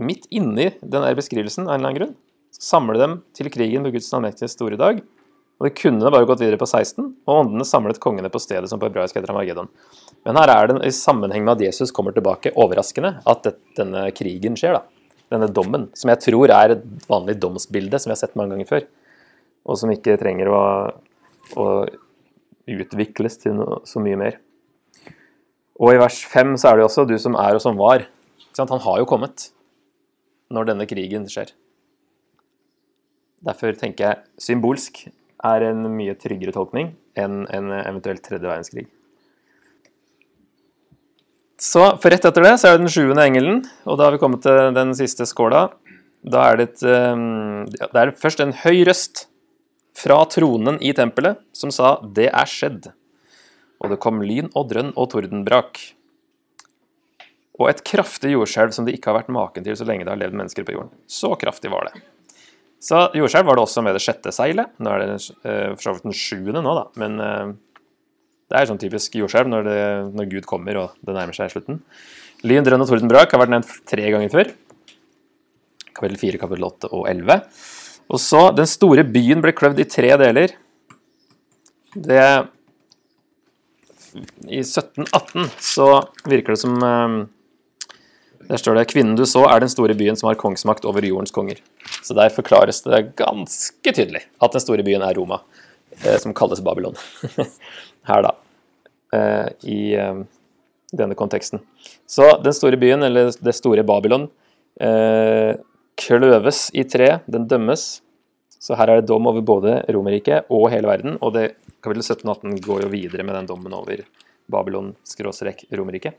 midt 0.00 0.24
inni 0.32 0.70
den 0.80 1.04
beskrivelsen 1.18 1.66
av 1.68 1.74
en 1.74 1.82
eller 1.82 1.90
annen 1.90 1.98
grunn 1.98 2.14
samle 2.52 2.98
dem 3.00 3.18
til 3.36 3.50
krigen 3.52 3.84
på 3.86 3.92
Guds 3.94 4.10
allmektige 4.14 4.50
store 4.52 4.78
dag. 4.80 5.02
Og 5.60 5.68
det 5.68 5.76
kunne 5.78 6.10
bare 6.10 6.26
gått 6.26 6.42
videre 6.42 6.58
på 6.58 6.66
16, 6.66 7.04
og 7.28 7.36
åndene 7.36 7.66
samlet 7.66 8.00
kongene 8.02 8.30
på 8.32 8.40
stedet 8.42 8.70
som 8.70 8.80
på 8.82 8.88
hebraisk 8.88 9.16
heter 9.18 9.30
Armageddon. 9.30 9.70
Men 10.26 10.38
her 10.40 10.50
er 10.50 10.70
det 10.70 10.80
i 10.88 10.94
sammenheng 10.94 11.44
med 11.46 11.54
at 11.56 11.66
Jesus 11.68 11.94
kommer 11.94 12.14
tilbake, 12.14 12.54
overraskende 12.58 13.14
at 13.28 13.46
denne 13.78 14.08
krigen 14.16 14.58
skjer. 14.58 14.80
da. 14.80 14.91
Denne 15.32 15.48
dommen, 15.48 15.88
som 15.96 16.10
jeg 16.12 16.20
tror 16.26 16.52
er 16.52 16.74
et 16.74 16.82
vanlig 17.08 17.38
domsbilde 17.40 17.98
som 18.00 18.10
vi 18.10 18.16
har 18.16 18.20
sett 18.20 18.36
mange 18.36 18.52
ganger 18.52 18.68
før. 18.68 18.88
Og 19.64 19.78
som 19.80 19.92
ikke 19.92 20.18
trenger 20.20 20.50
å, 20.52 20.62
å 21.56 21.66
utvikles 22.68 23.38
til 23.40 23.56
noe, 23.56 23.80
så 23.88 24.02
mye 24.02 24.18
mer. 24.20 24.38
Og 25.82 25.94
i 25.94 26.00
vers 26.02 26.20
5 26.28 26.54
så 26.60 26.70
er 26.70 26.78
det 26.78 26.86
også 26.86 27.06
'du 27.08 27.16
som 27.18 27.34
er 27.34 27.56
og 27.56 27.62
som 27.64 27.78
var'. 27.78 28.06
Han 28.58 28.84
har 28.84 28.98
jo 28.98 29.08
kommet 29.08 29.50
når 30.50 30.68
denne 30.68 30.86
krigen 30.86 31.24
skjer. 31.26 31.52
Derfor 33.42 33.72
tenker 33.72 34.04
jeg 34.04 34.22
symbolsk 34.38 35.08
er 35.42 35.64
en 35.66 35.88
mye 35.96 36.14
tryggere 36.14 36.52
tolkning 36.54 36.92
enn 37.18 37.46
en 37.50 37.72
eventuelt 37.72 38.22
tredje 38.22 38.46
verdenskrig. 38.46 38.86
Så 41.62 41.82
for 42.02 42.10
Rett 42.10 42.24
etter 42.26 42.42
det 42.42 42.56
så 42.58 42.68
er 42.68 42.74
det 42.74 42.82
den 42.82 42.90
sjuende 42.90 43.22
engelen, 43.22 43.60
og 43.86 43.98
da 43.98 44.08
har 44.08 44.16
vi 44.16 44.22
kommet 44.22 44.42
til 44.42 44.72
den 44.74 44.90
siste 44.98 45.28
skåla. 45.30 45.68
Da 46.22 46.48
er 46.50 46.58
det, 46.58 46.66
et, 46.70 46.82
ehm, 46.90 47.68
det 47.70 48.00
er 48.00 48.14
først 48.18 48.42
en 48.42 48.54
høy 48.64 48.82
røst 48.88 49.26
fra 49.94 50.18
tronen 50.26 50.80
i 50.82 50.92
tempelet 50.96 51.38
som 51.54 51.70
sa 51.70 52.00
'det 52.02 52.30
er 52.32 52.48
skjedd'. 52.50 52.92
Og 53.82 53.90
det 53.90 54.00
kom 54.00 54.22
lyn 54.22 54.50
og 54.54 54.70
drønn 54.70 54.92
og 54.96 55.10
tordenbrak. 55.10 55.78
Og 57.60 57.68
et 57.68 57.84
kraftig 57.84 58.32
jordskjelv 58.32 58.72
som 58.72 58.84
det 58.84 58.94
ikke 58.94 59.12
har 59.12 59.22
vært 59.22 59.34
maken 59.34 59.62
til 59.62 59.76
så 59.76 59.86
lenge 59.86 60.04
det 60.04 60.10
har 60.10 60.18
levd 60.18 60.34
mennesker 60.34 60.64
på 60.64 60.72
jorden. 60.72 60.90
Så 61.06 61.36
kraftig 61.38 61.70
var 61.70 61.90
det. 61.90 62.02
Så 62.80 63.12
jordskjelv 63.14 63.46
var 63.46 63.54
det 63.54 63.62
også 63.62 63.82
med 63.82 63.94
det 63.94 64.02
sjette 64.02 64.32
seilet. 64.32 64.66
Nå 64.78 64.90
er 64.90 64.98
det 64.98 65.30
uh, 65.44 65.74
for 65.76 65.82
så 65.82 65.92
vidt 65.94 66.08
den 66.08 66.12
sjuende 66.12 66.62
nå, 66.62 66.74
da. 66.74 66.84
Men 66.98 67.20
uh, 67.20 67.54
det 68.52 68.60
er 68.60 68.68
sånn 68.68 68.80
typisk 68.80 69.14
jordskjelv 69.16 69.48
når, 69.48 69.68
når, 70.12 70.26
Gud 70.28 70.46
kommer 70.48 70.76
og 70.76 70.98
det 71.00 71.14
nærmer 71.16 71.36
seg 71.36 71.54
slutten. 71.54 71.80
Lyn, 72.44 72.64
drønn 72.66 72.84
og 72.84 72.90
tordenbrak 72.90 73.32
har 73.32 73.40
vært 73.40 73.54
nevnt 73.54 73.72
tre 73.88 74.10
ganger 74.12 74.32
før. 74.32 74.50
Kapittel 75.92 76.18
4, 76.20 76.40
kapittel 76.42 76.66
8 76.68 76.90
og 76.92 77.06
11. 77.08 77.38
Og 78.12 78.20
så 78.20 78.42
Den 78.56 78.68
store 78.68 79.06
byen 79.08 79.40
ble 79.44 79.54
kløvd 79.56 79.80
i 79.80 79.88
tre 79.88 80.10
deler. 80.20 80.56
Det 81.94 82.24
I 84.44 84.60
1718 84.60 85.48
så 85.62 85.88
virker 86.28 86.52
det 86.52 86.60
som 86.60 86.76
uh, 86.84 87.22
der 88.50 88.60
står 88.60 88.76
det 88.76 88.88
'Kvinnen 88.90 89.16
du 89.16 89.24
så, 89.24 89.46
er 89.48 89.62
den 89.62 89.72
store 89.72 89.96
byen 89.96 90.18
som 90.18 90.28
har 90.28 90.36
kongsmakt 90.36 90.84
over 90.84 91.00
jordens 91.00 91.32
konger'. 91.32 91.62
Så 92.02 92.12
der 92.12 92.28
forklares 92.28 92.82
det 92.84 93.14
ganske 93.16 93.92
tydelig 93.92 94.26
at 94.42 94.52
den 94.52 94.60
store 94.60 94.84
byen 94.84 95.00
er 95.00 95.16
Roma, 95.16 95.40
eh, 96.04 96.18
som 96.18 96.34
kalles 96.34 96.60
Babylon. 96.60 96.96
Her, 98.08 98.22
da. 98.26 98.34
Eh, 99.12 99.48
I 99.68 99.80
eh, 99.94 100.22
denne 100.92 101.16
konteksten. 101.18 101.60
Så 102.06 102.28
den 102.44 102.54
store 102.56 102.78
byen, 102.80 103.02
eller 103.02 103.32
det 103.32 103.54
store 103.56 103.84
Babylon, 103.84 104.28
eh, 104.80 105.56
kløves 106.00 106.70
i 106.74 106.84
tre. 106.88 107.18
Den 107.26 107.48
dømmes. 107.48 108.00
Så 108.62 108.76
her 108.78 108.88
er 108.88 109.00
det 109.00 109.10
dom 109.10 109.26
over 109.26 109.42
både 109.42 109.80
Romerriket 109.90 110.48
og 110.52 110.70
hele 110.72 110.88
verden. 110.88 111.18
Og 111.20 111.34
det 111.34 111.56
kapittel 111.82 112.04
17-18 112.04 112.60
går 112.62 112.86
jo 112.86 112.92
videre 112.92 113.26
med 113.26 113.34
den 113.34 113.50
dommen 113.50 113.74
over 113.74 114.04
Babylon-Romerriket. 114.52 116.14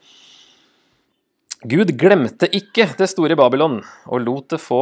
Gud 1.63 1.93
glemte 1.95 2.49
ikke 2.51 2.89
det 2.99 3.07
store 3.07 3.37
Babylon 3.39 3.79
og 4.11 4.25
lot 4.25 4.49
det 4.51 4.59
få 4.59 4.81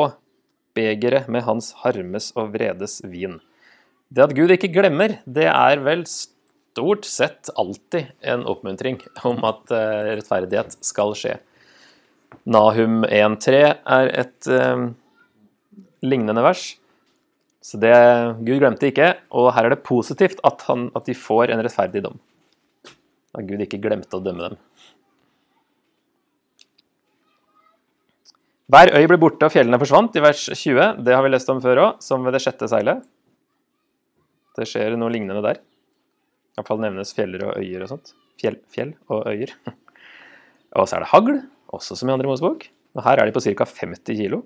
begeret 0.73 1.29
med 1.29 1.45
hans 1.45 1.75
harmes 1.83 2.31
og 2.33 2.55
vredes 2.55 3.03
vin. 3.05 3.37
Det 4.09 4.23
at 4.25 4.33
Gud 4.35 4.49
ikke 4.55 4.71
glemmer, 4.73 5.19
det 5.29 5.45
er 5.45 5.83
vel 5.85 6.01
stort 6.71 7.05
sett 7.05 7.49
alltid 7.55 8.11
en 8.21 8.45
oppmuntring 8.47 8.99
om 9.27 9.43
at 9.47 9.71
uh, 9.75 10.11
rettferdighet 10.15 10.77
skal 10.85 11.15
skje. 11.17 11.35
Nahum 12.47 13.03
1.3 13.05 13.57
er 13.59 14.09
et 14.17 14.47
eh, 14.49 14.85
lignende 16.01 16.41
vers. 16.41 16.63
Så 17.61 17.77
det 17.77 17.91
Gud 18.47 18.61
glemte 18.63 18.87
ikke, 18.87 19.11
og 19.35 19.51
her 19.53 19.67
er 19.67 19.75
det 19.75 19.83
positivt 19.85 20.39
at, 20.47 20.63
han, 20.69 20.87
at 20.97 21.05
de 21.05 21.13
får 21.13 21.51
en 21.51 21.61
rettferdig 21.61 22.01
dom. 22.07 22.15
At 23.37 23.45
Gud 23.45 23.61
ikke 23.61 23.81
glemte 23.83 24.17
å 24.17 24.23
dømme 24.23 24.47
dem. 24.47 24.57
Hver 28.71 28.93
øy 28.95 29.05
ble 29.11 29.19
borte 29.19 29.45
og 29.45 29.53
fjellene 29.53 29.77
forsvant, 29.77 30.15
i 30.15 30.23
vers 30.23 30.47
20. 30.47 31.03
Det 31.03 31.13
har 31.13 31.27
vi 31.27 31.33
lest 31.35 31.51
om 31.51 31.59
før 31.61 31.83
òg, 31.83 32.01
som 32.01 32.23
ved 32.25 32.37
det 32.37 32.41
sjette 32.41 32.71
seilet. 32.71 33.03
Det 34.55 34.65
skjer 34.71 34.95
noe 34.97 35.11
lignende 35.11 35.43
der. 35.43 35.59
Iallfall 36.57 36.83
nevnes 36.83 37.13
fjeller 37.15 37.47
og 37.47 37.61
øyer 37.61 37.85
og 37.85 37.91
sånt. 37.93 38.13
Fjell, 38.41 38.59
fjell 38.73 38.93
og 39.11 39.27
øyer. 39.29 39.53
Og 40.79 40.87
så 40.87 40.95
er 40.95 41.03
det 41.03 41.09
hagl, 41.11 41.41
også 41.75 41.97
som 41.99 42.07
i 42.07 42.13
andre 42.13 42.29
Mosebok. 42.29 42.61
Og 42.95 43.03
her 43.03 43.19
er 43.19 43.27
de 43.27 43.33
på 43.35 43.41
ca. 43.43 43.65
50 43.67 44.15
kg. 44.15 44.37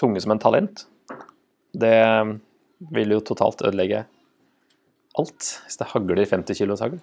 Tunge 0.00 0.22
som 0.24 0.32
en 0.32 0.40
talent. 0.40 0.86
Det 1.76 1.92
vil 2.88 3.12
jo 3.12 3.20
totalt 3.20 3.60
ødelegge 3.60 4.06
alt 5.18 5.48
hvis 5.66 5.76
det 5.80 5.88
hagler 5.90 6.24
50 6.24 6.56
kilos 6.56 6.80
hagl. 6.80 7.00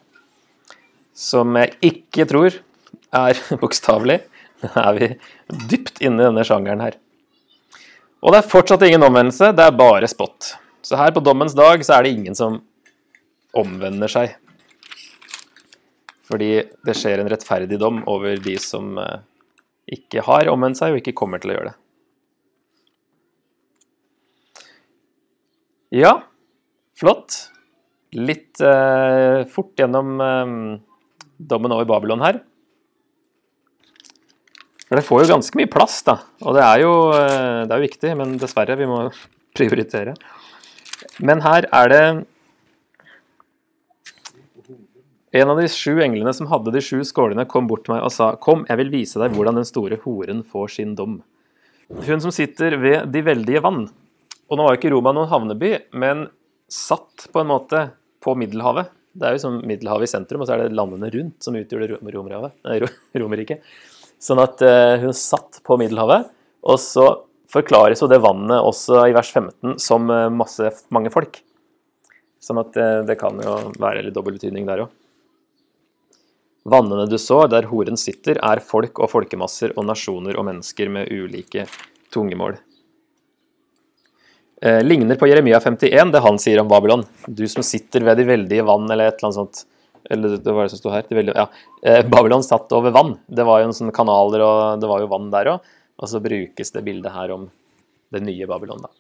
Som 1.14 1.58
jeg 1.60 1.76
ikke 1.92 2.26
tror 2.30 2.58
er 3.14 3.42
bokstavelig 3.62 4.22
er 4.68 4.98
vi 4.98 5.12
dypt 5.70 6.02
inne 6.02 6.24
i 6.24 6.30
denne 6.30 6.46
sjangeren 6.48 6.82
her. 6.82 6.98
Og 8.26 8.34
det 8.34 8.42
er 8.42 8.50
fortsatt 8.50 8.82
ingen 8.88 9.06
omvendelse, 9.06 9.52
det 9.54 9.66
er 9.66 9.78
bare 9.78 10.10
spott. 10.10 10.56
Så 10.82 10.98
her 10.98 11.14
på 11.14 11.22
dommens 11.22 11.54
dag 11.58 11.84
så 11.86 11.98
er 11.98 12.06
det 12.06 12.16
ingen 12.16 12.38
som 12.38 12.62
omvender 13.56 14.12
seg. 14.12 14.36
Fordi 16.28 16.52
det 16.84 16.96
skjer 16.98 17.22
en 17.22 17.30
rettferdig 17.32 17.80
dom 17.80 18.02
over 18.12 18.40
de 18.44 18.58
som 18.60 18.98
eh, 19.00 19.20
ikke 19.98 20.26
har 20.28 20.50
omvendt 20.52 20.80
seg, 20.82 20.92
og 20.92 21.02
ikke 21.02 21.16
kommer 21.16 21.40
til 21.40 21.54
å 21.54 21.58
gjøre 21.58 21.72
det. 21.72 21.78
Ja, 25.96 26.18
flott. 27.00 27.46
Litt 28.18 28.60
eh, 28.64 29.46
fort 29.52 29.80
gjennom 29.80 30.20
eh, 30.24 30.54
dommen 31.38 31.76
over 31.76 31.88
Babylon 31.88 32.24
her. 32.26 32.42
Det 34.88 35.04
får 35.04 35.26
jo 35.26 35.34
ganske 35.34 35.60
mye 35.60 35.68
plass, 35.72 36.00
da. 36.08 36.16
Og 36.48 36.56
det 36.56 36.64
er 36.64 36.82
jo, 36.84 36.92
eh, 37.16 37.64
det 37.68 37.72
er 37.72 37.80
jo 37.80 37.88
viktig, 37.88 38.12
men 38.20 38.38
dessverre, 38.40 38.78
vi 38.80 38.88
må 38.88 39.02
prioritere. 39.58 40.16
Men 41.24 41.44
her 41.44 41.68
er 41.76 41.92
det 41.92 42.04
En 45.38 45.52
av 45.54 45.60
de 45.60 45.68
sju 45.70 46.00
englene 46.02 46.32
som 46.34 46.48
hadde 46.50 46.72
de 46.74 46.82
sju 46.82 47.04
skålene, 47.06 47.46
kom 47.50 47.68
bort 47.70 47.84
til 47.86 47.94
meg 47.94 48.06
og 48.08 48.14
sa, 48.14 48.32
Kom, 48.42 48.64
jeg 48.70 48.80
vil 48.80 48.94
vise 48.94 49.22
deg 49.22 49.36
hvordan 49.36 49.60
den 49.60 49.68
store 49.68 50.00
horen 50.06 50.42
får 50.48 50.72
sin 50.80 50.96
dom. 50.98 51.20
Hun 52.08 52.24
som 52.24 52.34
sitter 52.34 52.76
ved 52.82 53.12
de 53.14 53.22
veldige 53.24 53.62
vann. 53.64 53.86
Og 54.48 54.58
nå 54.58 54.66
var 54.66 54.74
jo 54.74 54.80
ikke 54.80 54.92
Roma 54.96 55.14
noen 55.14 55.30
havneby, 55.30 55.72
men 56.00 56.26
satt 56.72 57.28
på 57.32 57.44
en 57.44 57.52
måte 57.52 57.84
på 58.24 58.34
Middelhavet. 58.40 58.90
Det 59.18 59.28
er 59.28 59.38
jo 59.38 59.44
som 59.46 59.62
Middelhavet 59.68 60.08
i 60.08 60.12
sentrum, 60.12 60.42
og 60.44 60.50
så 60.50 60.56
er 60.56 60.66
det 60.66 60.78
landene 60.78 61.12
rundt 61.14 61.44
som 61.44 61.56
utgjør 61.58 61.98
Romerriket. 63.22 63.64
Sånn 64.18 64.42
at 64.42 64.62
uh, 64.66 64.98
hun 65.04 65.14
satt 65.16 65.62
på 65.68 65.78
Middelhavet, 65.80 66.32
og 66.66 66.80
så 66.82 67.08
forklares 67.52 68.02
jo 68.02 68.10
det 68.12 68.24
vannet 68.24 68.58
også 68.58 69.06
i 69.08 69.16
vers 69.16 69.30
15 69.30 69.78
som 69.82 70.10
uh, 70.10 70.28
masse, 70.34 70.72
mange 70.94 71.14
folk. 71.14 71.40
Sånn 72.44 72.62
at 72.64 72.78
uh, 72.80 73.04
det 73.08 73.20
kan 73.22 73.38
jo 73.44 73.60
være 73.78 74.08
litt 74.08 74.18
dobbel 74.18 74.40
betydning 74.40 74.66
der 74.70 74.88
òg. 74.88 74.97
Vannene 76.68 77.06
du 77.08 77.16
så, 77.22 77.46
der 77.48 77.70
horen 77.72 77.96
sitter, 78.00 78.42
er 78.44 78.60
folk 78.60 79.00
og 79.00 79.08
folkemasser 79.12 79.72
og 79.78 79.86
nasjoner 79.88 80.36
og 80.36 80.50
mennesker 80.50 80.90
med 80.92 81.12
ulike 81.14 81.64
tungemål. 82.12 82.58
Eh, 84.62 84.82
ligner 84.84 85.16
på 85.16 85.30
Jeremia 85.30 85.62
51, 85.64 86.12
det 86.12 86.24
han 86.26 86.40
sier 86.42 86.60
om 86.60 86.68
Babylon. 86.68 87.06
Du 87.28 87.46
som 87.48 87.64
sitter 87.64 88.04
ved 88.04 88.20
de 88.20 88.28
veldige 88.28 88.66
vann, 88.68 88.90
eller 88.92 89.08
et 89.08 89.20
eller 89.20 89.30
annet 89.30 89.40
sånt. 89.40 89.64
Eller 90.10 90.38
det 90.42 90.56
var 90.56 90.66
det 90.66 90.74
som 90.74 90.82
sto 90.82 90.92
her. 90.92 91.08
De 91.08 91.20
veldige, 91.20 91.38
ja. 91.40 91.48
eh, 91.84 92.04
Babylon 92.08 92.44
satt 92.44 92.72
over 92.76 92.92
vann. 92.96 93.16
Det 93.28 93.48
var 93.48 93.62
jo 93.62 93.70
en 93.70 93.78
sånn 93.78 93.96
kanaler, 93.96 94.44
og 94.44 94.82
det 94.82 94.92
var 94.92 95.04
jo 95.04 95.12
vann 95.12 95.32
der 95.32 95.54
òg. 95.54 95.74
Og 95.98 96.12
så 96.12 96.22
brukes 96.24 96.74
det 96.76 96.84
bildet 96.86 97.16
her 97.16 97.32
om 97.36 97.48
det 98.14 98.24
nye 98.28 98.50
Babylon, 98.50 98.84
da. 98.84 98.92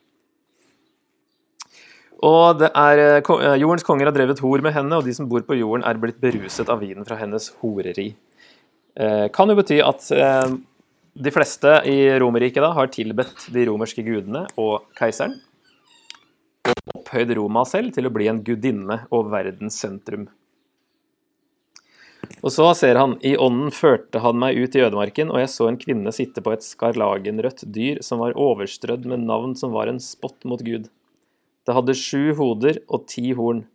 Og 2.26 2.58
det 2.58 2.72
er, 2.74 3.22
eh, 3.22 3.60
Jordens 3.62 3.86
konger 3.86 4.10
har 4.10 4.16
drevet 4.16 4.40
hor 4.40 4.62
med 4.62 4.74
henne, 4.74 4.98
og 4.98 5.06
de 5.06 5.14
som 5.14 5.28
bor 5.30 5.42
på 5.42 5.58
jorden, 5.58 5.86
er 5.86 6.00
blitt 6.02 6.20
beruset 6.20 6.70
av 6.70 6.80
vinen 6.80 7.06
fra 7.06 7.16
hennes 7.16 7.52
horeri. 7.62 8.16
Eh, 8.98 9.28
kan 9.30 9.48
jo 9.48 9.56
bety 9.56 9.78
at 9.86 10.12
eh, 10.12 10.58
de 11.14 11.32
fleste 11.32 11.82
i 11.86 12.18
Romerriket 12.18 12.74
har 12.74 12.88
tilbedt 12.88 13.52
de 13.54 13.68
romerske 13.70 14.04
gudene 14.04 14.48
og 14.58 14.90
keiseren. 14.98 15.38
Og 16.68 17.00
opphøyd 17.02 17.36
Roma 17.38 17.64
selv 17.66 17.94
til 17.94 18.08
å 18.08 18.14
bli 18.14 18.28
en 18.28 18.42
gudinne 18.44 19.04
og 19.14 19.30
verdens 19.32 19.78
sentrum. 19.78 20.28
Og 22.42 22.52
så 22.54 22.68
ser 22.78 22.98
han, 23.00 23.16
i 23.26 23.38
ånden 23.40 23.72
førte 23.74 24.20
han 24.22 24.38
meg 24.42 24.58
ut 24.58 24.76
i 24.76 24.84
ødemarken, 24.84 25.32
og 25.32 25.40
jeg 25.42 25.54
så 25.54 25.70
en 25.70 25.80
kvinne 25.80 26.12
sitte 26.14 26.44
på 26.44 26.54
et 26.54 26.66
skarlagenrødt 26.66 27.64
dyr 27.74 28.02
som 28.06 28.22
var 28.22 28.38
overstrødd 28.38 29.08
med 29.10 29.26
navn 29.26 29.56
som 29.58 29.74
var 29.74 29.90
en 29.90 30.02
spott 30.04 30.46
mot 30.46 30.62
Gud. 30.66 30.90
Det 31.68 31.76
hadde 31.76 31.98
sju 32.00 32.32
hoder 32.40 32.78
og 32.88 33.10
ti 33.12 33.34
horn. 33.36 33.66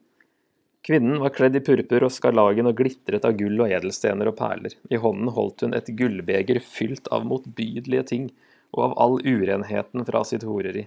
Kvinnen 0.83 1.21
var 1.21 1.35
kledd 1.37 1.59
i 1.59 1.61
purpur 1.63 2.07
og 2.07 2.15
skarlagen 2.15 2.67
og 2.71 2.79
glitret 2.79 3.27
av 3.29 3.37
gull 3.37 3.61
og 3.61 3.69
edelstener 3.69 4.31
og 4.31 4.39
perler. 4.39 4.73
I 4.89 4.99
hånden 5.03 5.29
holdt 5.37 5.67
hun 5.67 5.77
et 5.77 5.91
gullbeger 5.99 6.59
fylt 6.65 7.11
av 7.13 7.27
motbydelige 7.29 8.07
ting 8.09 8.31
og 8.73 8.87
av 8.87 8.95
all 9.05 9.19
urenheten 9.21 10.07
fra 10.09 10.25
sitt 10.25 10.47
horeri. 10.49 10.87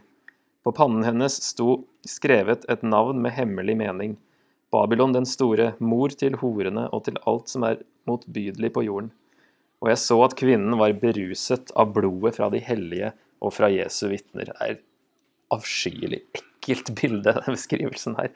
På 0.66 0.74
pannen 0.74 1.06
hennes 1.06 1.38
sto 1.46 1.84
skrevet 2.10 2.66
et 2.74 2.82
navn 2.82 3.22
med 3.22 3.38
hemmelig 3.38 3.78
mening. 3.78 4.18
Babylon 4.74 5.14
den 5.14 5.30
store, 5.30 5.76
mor 5.78 6.10
til 6.10 6.40
horene 6.42 6.88
og 6.90 7.06
til 7.06 7.22
alt 7.30 7.54
som 7.54 7.68
er 7.70 7.86
motbydelig 8.10 8.74
på 8.74 8.88
jorden. 8.88 9.14
Og 9.86 9.92
jeg 9.94 10.02
så 10.02 10.18
at 10.26 10.34
kvinnen 10.42 10.74
var 10.82 10.98
beruset 10.98 11.70
av 11.78 11.94
blodet 11.94 12.34
fra 12.40 12.50
de 12.50 12.64
hellige 12.66 13.14
og 13.46 13.54
fra 13.54 13.70
Jesu 13.70 14.08
vitner. 14.10 14.50
Det 14.50 14.72
avskyelig 15.54 16.22
ekkelt 16.38 16.94
bilde, 16.98 17.34
den 17.46 17.58
beskrivelsen 17.58 18.18
her. 18.20 18.32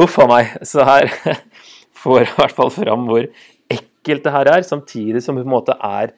Uff 0.00 0.18
a 0.22 0.28
meg. 0.30 0.52
Så 0.66 0.86
her 0.88 1.10
får 2.02 2.20
jeg 2.20 2.30
i 2.30 2.36
hvert 2.40 2.58
fall 2.58 2.72
fram 2.74 3.08
hvor 3.10 3.26
ekkelt 3.72 4.26
det 4.26 4.34
her 4.34 4.52
er, 4.56 4.66
samtidig 4.66 5.22
som 5.24 5.38
det 5.38 5.44
på 5.44 5.50
en 5.50 5.56
måte 5.56 5.76
er 5.78 6.14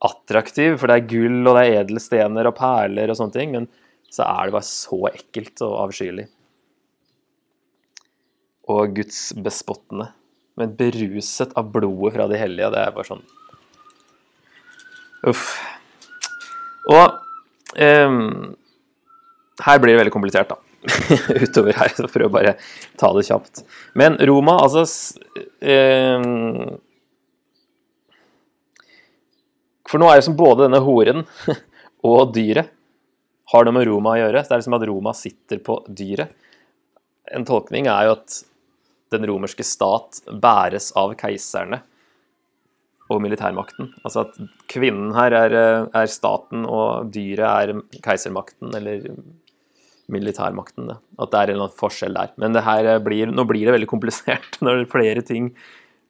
attraktiv, 0.00 0.78
for 0.80 0.88
det 0.88 0.96
er 0.96 1.08
gull 1.10 1.40
og 1.44 1.56
det 1.56 1.64
er 1.66 1.82
edelstener 1.82 2.48
og 2.48 2.56
perler 2.56 3.10
og 3.12 3.18
sånne 3.18 3.36
ting, 3.36 3.56
men 3.56 3.66
så 4.10 4.24
er 4.26 4.48
det 4.48 4.54
bare 4.56 4.66
så 4.66 5.00
ekkelt 5.10 5.60
og 5.66 5.74
avskyelig. 5.84 6.24
Og 8.70 8.94
Guds 8.96 9.20
bespottende. 9.38 10.10
Men 10.58 10.72
beruset 10.76 11.52
av 11.58 11.70
blodet 11.72 12.16
fra 12.16 12.26
de 12.30 12.38
hellige, 12.40 12.72
det 12.74 12.80
er 12.82 12.96
bare 12.96 13.08
sånn 13.08 13.22
Uff. 15.30 15.50
Og 16.88 17.18
um, 17.76 18.54
her 19.66 19.80
blir 19.80 19.94
det 19.94 20.00
veldig 20.02 20.14
komplisert, 20.14 20.52
da. 20.52 20.58
Utover 21.44 21.76
her. 21.76 21.92
Så 21.96 22.08
prøv 22.10 22.30
bare 22.32 22.56
ta 23.00 23.10
det 23.16 23.26
kjapt. 23.28 23.64
Men 23.98 24.16
Roma, 24.30 24.58
altså 24.64 24.84
eh, 25.60 26.28
For 29.90 30.00
nå 30.00 30.08
er 30.08 30.20
det 30.20 30.28
som 30.28 30.38
både 30.38 30.68
denne 30.68 30.82
horen 30.86 31.24
og 32.10 32.34
dyret 32.36 32.70
har 33.50 33.66
noe 33.66 33.74
med 33.74 33.88
Roma 33.88 34.14
å 34.14 34.20
gjøre. 34.20 34.44
Det 34.46 34.56
er 34.56 34.62
som 34.62 34.78
at 34.78 34.86
Roma 34.86 35.14
sitter 35.16 35.58
på 35.64 35.80
dyret. 35.88 36.32
En 37.34 37.46
tolkning 37.46 37.88
er 37.90 38.06
jo 38.06 38.16
at 38.18 38.40
den 39.10 39.26
romerske 39.26 39.66
stat 39.66 40.20
bæres 40.30 40.90
av 40.98 41.16
keiserne 41.18 41.80
og 43.10 43.18
militærmakten. 43.24 43.90
Altså 44.06 44.22
at 44.22 44.38
kvinnen 44.70 45.10
her 45.16 45.34
er, 45.34 45.56
er 45.90 46.10
staten, 46.10 46.62
og 46.62 47.10
dyret 47.14 47.46
er 47.50 48.02
keisermakten, 48.04 48.70
eller 48.78 49.08
militærmakten. 50.12 50.88
Det. 50.90 50.96
At 51.22 51.32
det 51.32 51.40
er 51.40 51.52
en 51.54 51.66
forskjell 51.80 52.16
der. 52.16 52.32
Men 52.40 52.56
blir, 53.04 53.32
nå 53.32 53.44
blir 53.48 53.66
det 53.68 53.76
veldig 53.76 53.90
komplisert 53.90 54.58
når 54.64 54.86
flere 54.92 55.24
ting 55.26 55.52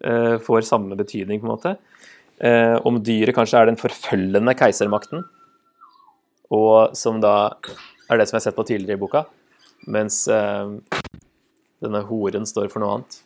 uh, 0.07 0.37
får 0.43 0.67
samme 0.69 0.99
betydning, 0.99 1.43
på 1.43 1.49
en 1.49 1.55
måte. 1.55 1.77
Uh, 2.41 2.77
om 2.89 3.01
dyret 3.05 3.37
kanskje 3.37 3.61
er 3.61 3.71
den 3.71 3.81
forfølgende 3.81 4.57
keisermakten, 4.57 5.27
og 6.51 6.97
som 6.99 7.21
da 7.23 7.53
er 8.11 8.19
det 8.19 8.27
som 8.27 8.37
jeg 8.37 8.41
har 8.41 8.47
sett 8.49 8.57
på 8.57 8.67
tidligere 8.67 8.99
i 8.99 9.03
boka, 9.03 9.25
mens 9.93 10.25
uh, 10.33 10.73
denne 11.85 12.01
horen 12.09 12.49
står 12.49 12.73
for 12.73 12.83
noe 12.83 12.97
annet. 12.97 13.21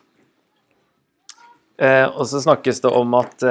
og 2.15 2.21
så 2.29 2.39
snakkes 2.39 2.77
det 2.85 2.91
om 2.95 3.17
at 3.17 3.43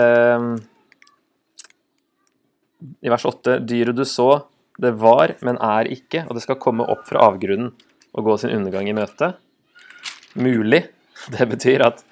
i 3.05 3.11
vers 3.13 3.27
8 3.29 3.59
Dyret 3.69 3.99
du 3.99 4.05
så, 4.09 4.47
det 4.83 4.95
var, 4.99 5.37
men 5.47 5.59
er 5.63 5.91
ikke, 5.93 6.25
og 6.27 6.37
det 6.37 6.43
skal 6.45 6.59
komme 6.63 6.87
opp 6.91 7.05
fra 7.09 7.29
avgrunnen 7.29 7.73
og 8.15 8.27
gå 8.27 8.37
sin 8.41 8.55
undergang 8.57 8.89
i 8.91 8.97
møte. 8.97 9.33
Mulig. 10.39 10.85
Det 11.31 11.47
betyr 11.49 11.85
at 11.87 12.03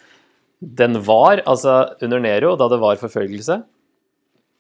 den 0.62 1.00
var, 1.04 1.42
altså 1.42 1.96
under 2.04 2.22
Nero, 2.22 2.54
da 2.56 2.68
det 2.70 2.78
var 2.82 3.00
forfølgelse. 3.00 3.58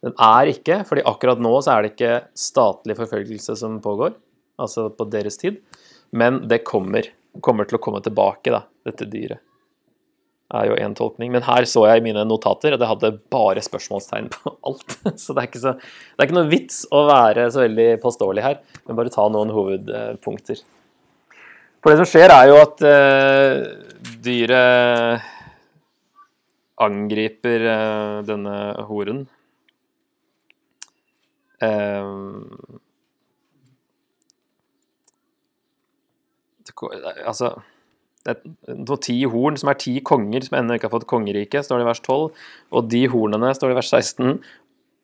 Den 0.02 0.16
er 0.18 0.50
ikke, 0.50 0.80
fordi 0.88 1.04
akkurat 1.06 1.42
nå 1.42 1.54
så 1.62 1.76
er 1.76 1.84
det 1.84 1.92
ikke 1.92 2.16
statlig 2.34 2.98
forfølgelse 2.98 3.54
som 3.60 3.78
pågår, 3.84 4.16
altså 4.58 4.88
på 4.90 5.06
deres 5.12 5.38
tid, 5.38 5.62
men 6.10 6.42
det 6.50 6.64
kommer. 6.66 7.06
Kommer 7.40 7.64
til 7.64 7.78
å 7.78 7.82
komme 7.82 8.02
tilbake, 8.04 8.50
da, 8.52 8.64
dette 8.84 9.06
dyret 9.08 9.40
er 10.52 10.68
jo 10.68 10.76
én 10.84 10.94
tolkning. 10.96 11.32
Men 11.34 11.44
her 11.46 11.66
så 11.68 11.84
jeg 11.88 12.02
i 12.02 12.04
mine 12.04 12.24
notater 12.28 12.74
at 12.74 12.82
jeg 12.82 12.90
hadde 12.90 13.12
bare 13.32 13.64
spørsmålstegn 13.64 14.30
på 14.34 14.54
alt. 14.68 14.98
Så 15.20 15.34
det 15.34 15.42
er 15.42 15.48
ikke, 15.50 15.62
så, 15.62 15.74
det 15.78 16.20
er 16.20 16.30
ikke 16.30 16.38
noe 16.40 16.52
vits 16.52 16.84
å 16.92 17.04
være 17.08 17.48
så 17.54 17.64
veldig 17.64 17.88
påståelig 18.02 18.46
her, 18.46 18.60
men 18.86 18.98
bare 18.98 19.12
ta 19.14 19.26
noen 19.32 19.52
hovedpunkter. 19.54 20.62
For 21.82 21.90
det 21.90 22.02
som 22.02 22.10
skjer, 22.12 22.30
er 22.30 22.46
jo 22.46 22.58
at 22.62 22.84
uh, 22.86 23.54
dyret 24.22 25.30
angriper 26.82 27.64
uh, 27.66 28.20
denne 28.26 28.54
horen. 28.86 29.24
Uh, 31.62 32.78
det, 36.62 36.74
altså 37.26 37.56
det 38.22 38.36
er 38.36 38.98
ti 39.02 39.16
horn, 39.26 39.56
som 39.58 39.70
er 39.72 39.78
ti 39.80 39.96
konger 40.04 40.44
som 40.46 40.58
ennå 40.60 40.76
ikke 40.76 40.86
har 40.86 40.94
fått 40.94 41.08
kongerike, 41.10 41.62
står 41.64 41.80
det 41.80 41.86
i 41.86 41.88
vers 41.88 42.02
12. 42.04 42.44
Og 42.70 42.90
de 42.90 43.00
hornene, 43.10 43.50
står 43.56 43.72
det 43.72 43.74
i 43.74 43.80
vers 43.80 43.90
16, 43.90 44.36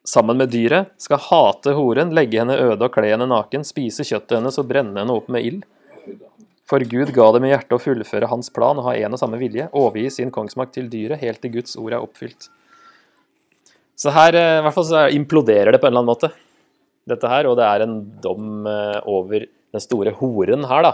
sammen 0.09 0.39
med 0.41 0.53
dyret, 0.55 0.93
skal 1.03 1.21
hate 1.27 1.75
horen, 1.77 2.15
legge 2.17 2.41
henne 2.41 2.57
øde 2.57 2.87
og 2.87 2.95
kle 2.95 3.11
henne 3.11 3.27
naken, 3.29 3.67
spise 3.67 4.07
kjøttet 4.07 4.39
hennes 4.39 4.61
og 4.61 4.69
brenne 4.71 5.03
henne 5.03 5.17
opp 5.19 5.29
med 5.33 5.49
ild. 5.49 5.67
For 6.69 6.85
Gud 6.85 7.15
ga 7.17 7.31
dem 7.35 7.47
i 7.49 7.53
hjertet 7.53 7.75
å 7.75 7.81
fullføre 7.81 8.29
hans 8.29 8.53
plan 8.53 8.79
og 8.79 8.91
ha 8.91 8.95
en 9.01 9.17
og 9.17 9.21
samme 9.21 9.41
vilje, 9.41 9.71
overgi 9.73 10.19
sin 10.19 10.33
kongsmakt 10.33 10.77
til 10.77 10.91
dyret 10.93 11.23
helt 11.23 11.41
til 11.43 11.55
Guds 11.57 11.79
ord 11.81 11.97
er 11.97 12.05
oppfylt. 12.05 12.51
Så 13.99 14.13
her 14.15 14.37
eh, 14.37 14.59
i 14.61 14.65
hvert 14.67 14.77
fall 14.77 14.87
så 14.87 15.07
imploderer 15.17 15.75
det 15.75 15.81
på 15.83 15.89
en 15.89 15.95
eller 15.95 16.05
annen 16.05 16.13
måte, 16.13 16.31
dette 17.09 17.31
her, 17.33 17.49
og 17.49 17.57
det 17.59 17.65
er 17.67 17.85
en 17.87 17.97
dom 18.23 18.69
eh, 18.69 18.99
over 19.09 19.49
den 19.49 19.83
store 19.83 20.13
horen 20.21 20.67
her, 20.69 20.91
da. 20.91 20.93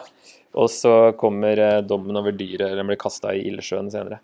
Og 0.55 0.71
så 0.71 1.13
kommer 1.19 1.59
eh, 1.59 1.83
dommen 1.83 2.17
over 2.17 2.35
dyret, 2.35 2.69
eller 2.69 2.83
den 2.83 2.93
blir 2.93 3.01
kasta 3.01 3.35
i 3.35 3.43
ildsjøen 3.51 3.91
senere. 3.91 4.21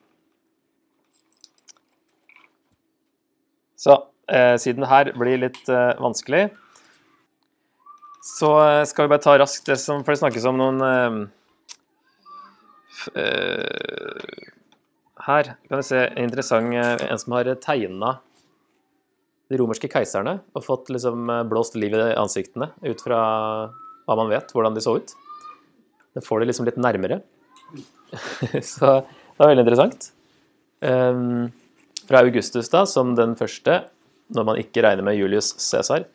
Så 3.81 3.97
eh, 4.29 4.57
siden 4.61 4.85
her 4.87 5.13
blir 5.17 5.41
litt 5.41 5.69
eh, 5.73 5.95
vanskelig, 6.01 6.51
så 8.21 8.51
skal 8.85 9.07
vi 9.07 9.13
bare 9.15 9.25
ta 9.25 9.33
raskt 9.41 9.71
det 9.71 9.79
som 9.81 10.03
For 10.05 10.13
det 10.13 10.21
snakkes 10.21 10.45
om 10.51 10.59
noen 10.61 10.83
eh, 10.85 11.15
her 15.25 15.55
kan 15.55 15.81
vi 15.81 15.87
se 15.89 16.03
en 16.05 16.27
interessant 16.27 16.77
en 16.77 17.23
som 17.23 17.33
har 17.39 17.49
tegna 17.65 18.11
de 19.51 19.59
romerske 19.59 19.89
keiserne 19.91 20.37
og 20.53 20.67
fått 20.67 20.93
liksom 20.93 21.33
blåst 21.49 21.81
liv 21.81 21.97
i 21.97 22.13
ansiktene 22.21 22.69
ut 22.85 23.01
fra 23.03 23.21
hva 24.05 24.19
man 24.21 24.29
vet, 24.31 24.53
hvordan 24.53 24.77
de 24.77 24.85
så 24.85 24.99
ut. 25.01 25.17
Det 26.15 26.25
får 26.27 26.43
det 26.43 26.51
liksom 26.51 26.67
litt 26.69 26.81
nærmere. 26.81 27.21
så 28.73 29.01
det 29.01 29.39
var 29.39 29.53
veldig 29.53 29.65
interessant. 29.65 30.11
Um, 30.81 31.51
fra 32.09 32.25
Augustus, 32.25 32.71
da, 32.73 32.83
som 32.89 33.15
den 33.15 33.37
første, 33.39 33.83
når 34.35 34.47
man 34.49 34.59
ikke 34.61 34.83
regner 34.83 35.07
med 35.07 35.19
Julius 35.19 35.53
Cæsar, 35.63 36.09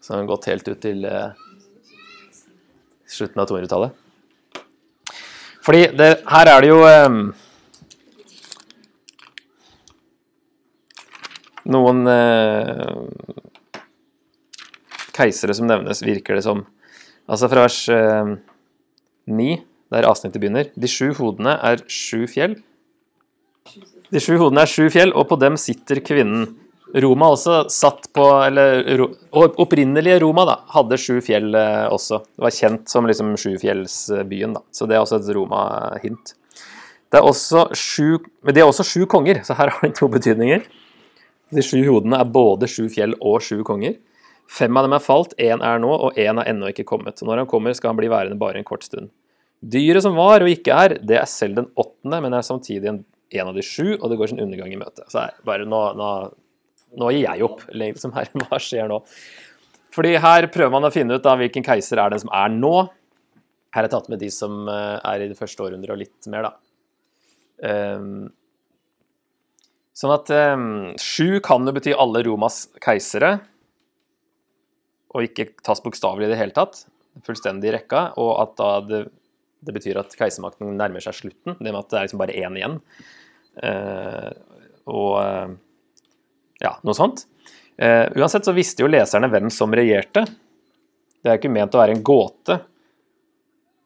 så 0.00 0.12
har 0.12 0.22
han 0.22 0.30
gått 0.30 0.46
helt 0.50 0.68
ut 0.68 0.78
til 0.82 1.02
uh, 1.08 1.32
slutten 3.08 3.42
av 3.42 3.50
200-tallet. 3.50 4.04
Fordi 5.66 5.82
det, 5.98 6.12
her 6.30 6.48
er 6.48 6.64
det 6.64 6.70
jo 6.70 6.78
um, 6.86 7.18
noen 11.68 12.06
uh, 12.08 13.02
keisere 15.18 15.56
som 15.58 15.68
nevnes, 15.68 16.00
virker 16.06 16.38
det 16.38 16.46
som. 16.46 16.62
Altså 17.28 17.50
fra 17.52 17.66
vers 17.66 17.82
uh, 17.92 18.38
9, 19.28 19.60
der 19.94 20.08
avsnittet 20.08 20.40
begynner. 20.42 20.70
De 20.76 20.90
sju 20.90 21.12
hodene 21.18 21.56
er 21.64 21.84
sju 21.92 22.26
fjell. 22.30 22.58
De 24.08 24.22
sju 24.22 24.38
hodene 24.40 24.64
er 24.64 24.72
sju 24.72 24.88
fjell, 24.92 25.12
og 25.12 25.28
på 25.30 25.38
dem 25.40 25.58
sitter 25.60 26.00
kvinnen. 26.04 26.48
Roma 26.96 27.26
også 27.34 27.66
satt 27.68 28.06
på 28.16 28.24
Eller 28.46 29.02
opprinnelige 29.36 30.22
Roma 30.22 30.46
da, 30.48 30.54
hadde 30.72 30.96
sju 31.00 31.18
fjell 31.24 31.52
eh, 31.52 31.84
også. 31.92 32.22
Det 32.24 32.46
var 32.46 32.54
kjent 32.56 32.88
som 32.88 33.08
liksom 33.08 33.34
sjufjellsbyen, 33.36 34.56
da. 34.56 34.64
Så 34.72 34.88
det 34.88 34.96
er 34.96 35.04
også 35.04 35.20
et 35.20 35.30
Roma-hint. 35.36 36.34
Det 37.08 37.20
er 37.20 37.24
også 37.24 37.68
sju 37.76 38.18
Men 38.44 38.54
de 38.54 38.60
er 38.62 38.68
også 38.68 38.86
sju 38.86 39.06
konger, 39.08 39.42
så 39.44 39.56
her 39.58 39.72
har 39.74 39.84
de 39.84 39.92
to 39.96 40.08
betydninger. 40.12 40.64
De 41.52 41.64
sju 41.64 41.80
hodene 41.86 42.20
er 42.20 42.28
både 42.32 42.68
sju 42.68 42.88
fjell 42.92 43.16
og 43.20 43.42
sju 43.44 43.60
konger. 43.64 43.96
Fem 44.48 44.76
av 44.80 44.86
dem 44.86 44.94
er 44.96 45.04
falt, 45.04 45.34
én 45.36 45.60
er 45.64 45.80
nå, 45.82 45.90
og 45.92 46.16
én 46.16 46.40
er 46.40 46.48
ennå 46.48 46.70
ikke 46.72 46.86
kommet. 46.88 47.20
Når 47.20 47.42
han 47.42 47.48
kommer, 47.50 47.74
skal 47.76 47.92
han 47.92 47.98
bli 47.98 48.08
værende 48.08 48.38
bare 48.40 48.60
en 48.60 48.66
kort 48.68 48.86
stund. 48.86 49.10
Dyret 49.60 50.04
som 50.04 50.16
var 50.16 50.44
og 50.44 50.48
ikke 50.48 50.72
er, 50.72 50.94
det 51.04 51.18
er 51.20 51.28
selv 51.28 51.58
den 51.58 51.68
åttende, 51.76 52.20
men 52.24 52.36
er 52.36 52.46
samtidig 52.46 52.88
en, 52.88 53.02
en 53.34 53.50
av 53.50 53.58
de 53.58 53.64
sju, 53.66 53.98
og 53.98 54.06
det 54.08 54.16
går 54.20 54.32
sin 54.32 54.40
undergang 54.40 54.72
i 54.72 54.78
møte. 54.80 55.04
Så 55.12 55.20
her, 55.20 55.34
bare 55.44 55.66
nå, 55.68 55.82
nå, 55.98 56.12
nå 57.02 57.10
gir 57.12 57.26
jeg 57.26 57.44
opp. 57.44 57.66
Liksom 57.74 58.14
her, 58.16 58.30
hva 58.46 58.60
skjer 58.62 58.88
nå? 58.88 59.02
Fordi 59.94 60.14
her 60.22 60.48
prøver 60.54 60.72
man 60.72 60.88
å 60.88 60.92
finne 60.94 61.18
ut 61.18 61.26
da, 61.26 61.36
hvilken 61.40 61.66
keiser 61.66 62.00
er 62.00 62.14
den 62.14 62.22
som 62.22 62.32
er 62.32 62.54
nå. 62.54 62.72
Her 63.76 63.84
er 63.84 63.92
tatt 63.92 64.08
med 64.08 64.22
de 64.22 64.30
som 64.32 64.62
eh, 64.70 64.96
er 65.02 65.26
i 65.26 65.28
det 65.28 65.36
første 65.36 65.66
århundret 65.66 65.92
og 65.92 66.00
litt 66.00 66.32
mer, 66.32 66.48
da. 66.48 66.54
Um, 67.58 68.28
sånn 69.98 70.14
at 70.14 70.30
um, 70.54 70.66
sju 71.02 71.40
kan 71.42 71.66
jo 71.66 71.74
bety 71.74 71.90
alle 71.90 72.22
Romas 72.22 72.68
keisere 72.80 73.40
og 75.14 75.24
ikke 75.24 75.50
tas 75.64 75.80
bokstavelig 75.84 76.28
i 76.28 76.32
det 76.32 76.40
hele 76.40 76.54
tatt, 76.56 76.82
fullstendig 77.24 77.72
rekka, 77.74 78.10
og 78.20 78.32
at 78.42 78.52
da 78.60 78.72
det, 78.84 79.00
det, 79.64 79.74
betyr 79.74 80.00
at 80.02 80.14
keisermakten 80.18 80.76
nærmer 80.78 81.02
seg 81.02 81.16
slutten, 81.16 81.56
det 81.58 81.72
med 81.72 81.80
at 81.80 81.90
det 81.90 81.98
er 81.98 82.06
liksom 82.06 82.22
bare 82.22 82.36
én 82.36 82.58
igjen. 82.58 82.76
Uh, 83.58 84.30
og 84.88 85.14
uh, 85.18 85.54
ja, 86.62 86.76
noe 86.86 86.96
sånt. 86.96 87.24
Uh, 87.78 88.06
uansett 88.18 88.46
så 88.46 88.54
visste 88.54 88.84
jo 88.84 88.90
leserne 88.90 89.30
hvem 89.32 89.50
som 89.54 89.74
regjerte. 89.74 90.26
Det 91.18 91.32
er 91.32 91.40
ikke 91.40 91.52
ment 91.52 91.74
å 91.74 91.82
være 91.82 91.96
en 91.96 92.04
gåte 92.06 92.60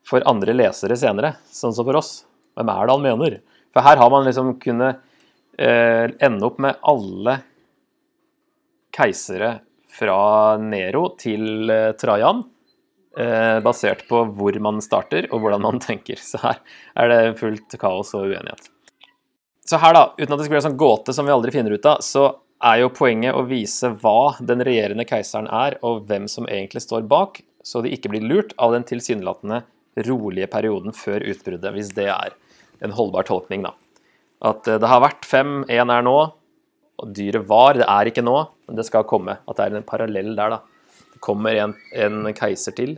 for 0.08 0.24
andre 0.28 0.56
lesere 0.56 0.98
senere, 0.98 1.36
sånn 1.48 1.72
som 1.72 1.86
for 1.88 2.02
oss. 2.02 2.12
Hvem 2.58 2.68
er 2.68 2.84
det 2.84 2.96
han 2.98 3.06
mener? 3.06 3.40
For 3.72 3.86
her 3.86 4.00
har 4.02 4.12
man 4.12 4.26
liksom 4.26 4.56
kunnet 4.60 5.08
ende 5.62 6.46
opp 6.48 6.56
med 6.64 6.78
alle 6.88 7.34
keisere 8.96 9.50
fra 9.92 10.56
Nero 10.60 11.06
til 11.20 11.70
eh, 11.72 11.90
Trajan, 12.00 12.42
eh, 13.18 13.58
basert 13.64 14.06
på 14.08 14.24
hvor 14.36 14.58
man 14.64 14.80
starter 14.84 15.28
og 15.30 15.44
hvordan 15.44 15.64
man 15.66 15.82
tenker. 15.88 16.20
Så 16.20 16.40
her 16.42 16.62
er 16.96 17.12
det 17.12 17.40
fullt 17.40 17.76
kaos 17.80 18.14
og 18.18 18.30
uenighet. 18.30 18.70
Så 19.68 19.78
her, 19.78 19.94
da, 19.94 20.08
uten 20.18 20.32
at 20.32 20.40
det 20.40 20.46
skal 20.46 20.56
bli 20.56 20.60
en 20.60 20.68
sånn 20.70 20.80
gåte 20.80 21.14
som 21.14 21.28
vi 21.28 21.34
aldri 21.34 21.52
finner 21.54 21.76
ut 21.76 21.86
av, 21.86 22.02
så 22.02 22.26
er 22.62 22.82
jo 22.82 22.94
poenget 22.94 23.34
å 23.34 23.44
vise 23.46 23.92
hva 24.02 24.34
den 24.42 24.62
regjerende 24.66 25.06
keiseren 25.08 25.48
er, 25.50 25.78
og 25.86 26.04
hvem 26.08 26.28
som 26.30 26.48
egentlig 26.50 26.82
står 26.84 27.06
bak, 27.10 27.40
så 27.62 27.82
de 27.82 27.92
ikke 27.94 28.10
blir 28.10 28.26
lurt 28.26 28.54
av 28.62 28.74
den 28.74 28.86
tilsynelatende 28.86 29.62
rolige 30.08 30.48
perioden 30.50 30.94
før 30.96 31.24
utbruddet, 31.30 31.72
hvis 31.74 31.92
det 31.94 32.08
er 32.10 32.34
en 32.82 32.94
holdbar 32.96 33.26
tolkning, 33.28 33.66
da. 33.66 33.74
At 34.42 34.66
eh, 34.66 34.80
det 34.82 34.90
har 34.90 35.02
vært 35.04 35.26
fem, 35.28 35.62
én 35.70 35.92
er 35.94 36.06
nå, 36.06 36.16
og 37.02 37.14
dyret 37.16 37.46
var. 37.48 37.76
Det 37.78 37.88
er 37.88 38.10
ikke 38.10 38.24
nå, 38.24 38.36
men 38.68 38.78
det 38.78 38.86
skal 38.88 39.06
komme. 39.08 39.36
At 39.46 39.58
det 39.58 39.66
er 39.66 39.78
en 39.80 39.88
parallell 39.88 40.34
der, 40.38 40.56
da. 40.56 40.98
Det 41.12 41.20
kommer 41.24 41.58
en, 41.58 41.74
en 41.98 42.28
keiser 42.36 42.74
til. 42.76 42.96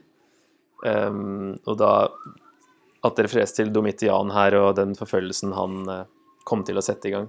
Um, 0.85 1.55
og 1.65 1.79
da 1.81 1.93
at 3.05 3.17
det 3.17 3.27
refereres 3.27 3.53
til 3.57 3.73
Domitian 3.73 4.33
her 4.33 4.57
og 4.61 4.77
den 4.79 4.95
forfølgelsen 4.97 5.53
han 5.57 5.81
uh, 5.89 6.05
kom 6.49 6.65
til 6.65 6.81
å 6.81 6.85
sette 6.85 7.11
i 7.11 7.15
gang. 7.15 7.27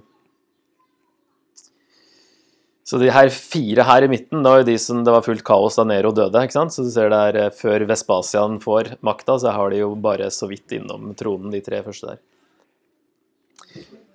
Så 2.86 3.00
de 3.02 3.10
her 3.10 3.28
fire 3.34 3.82
her 3.82 4.04
i 4.06 4.08
midten, 4.08 4.44
da 4.44 4.52
var 4.52 4.60
jo 4.62 4.68
de 4.68 4.76
som 4.78 5.00
det 5.04 5.10
var 5.10 5.24
fullt 5.26 5.42
kaos 5.46 5.74
da 5.76 5.84
Nero 5.88 6.12
døde. 6.14 6.38
ikke 6.38 6.54
sant? 6.54 6.72
Så 6.72 6.84
du 6.86 6.92
ser 6.94 7.10
der 7.12 7.40
uh, 7.48 7.52
Før 7.54 7.84
Vespasian 7.88 8.60
får 8.62 8.94
makta, 9.04 9.40
så 9.42 9.56
har 9.56 9.72
de 9.72 9.82
jo 9.82 9.90
bare 9.98 10.30
så 10.32 10.48
vidt 10.50 10.76
innom 10.78 11.10
tronen, 11.18 11.50
de 11.52 11.60
tre 11.64 11.82
første 11.84 12.14
der. 12.14 12.22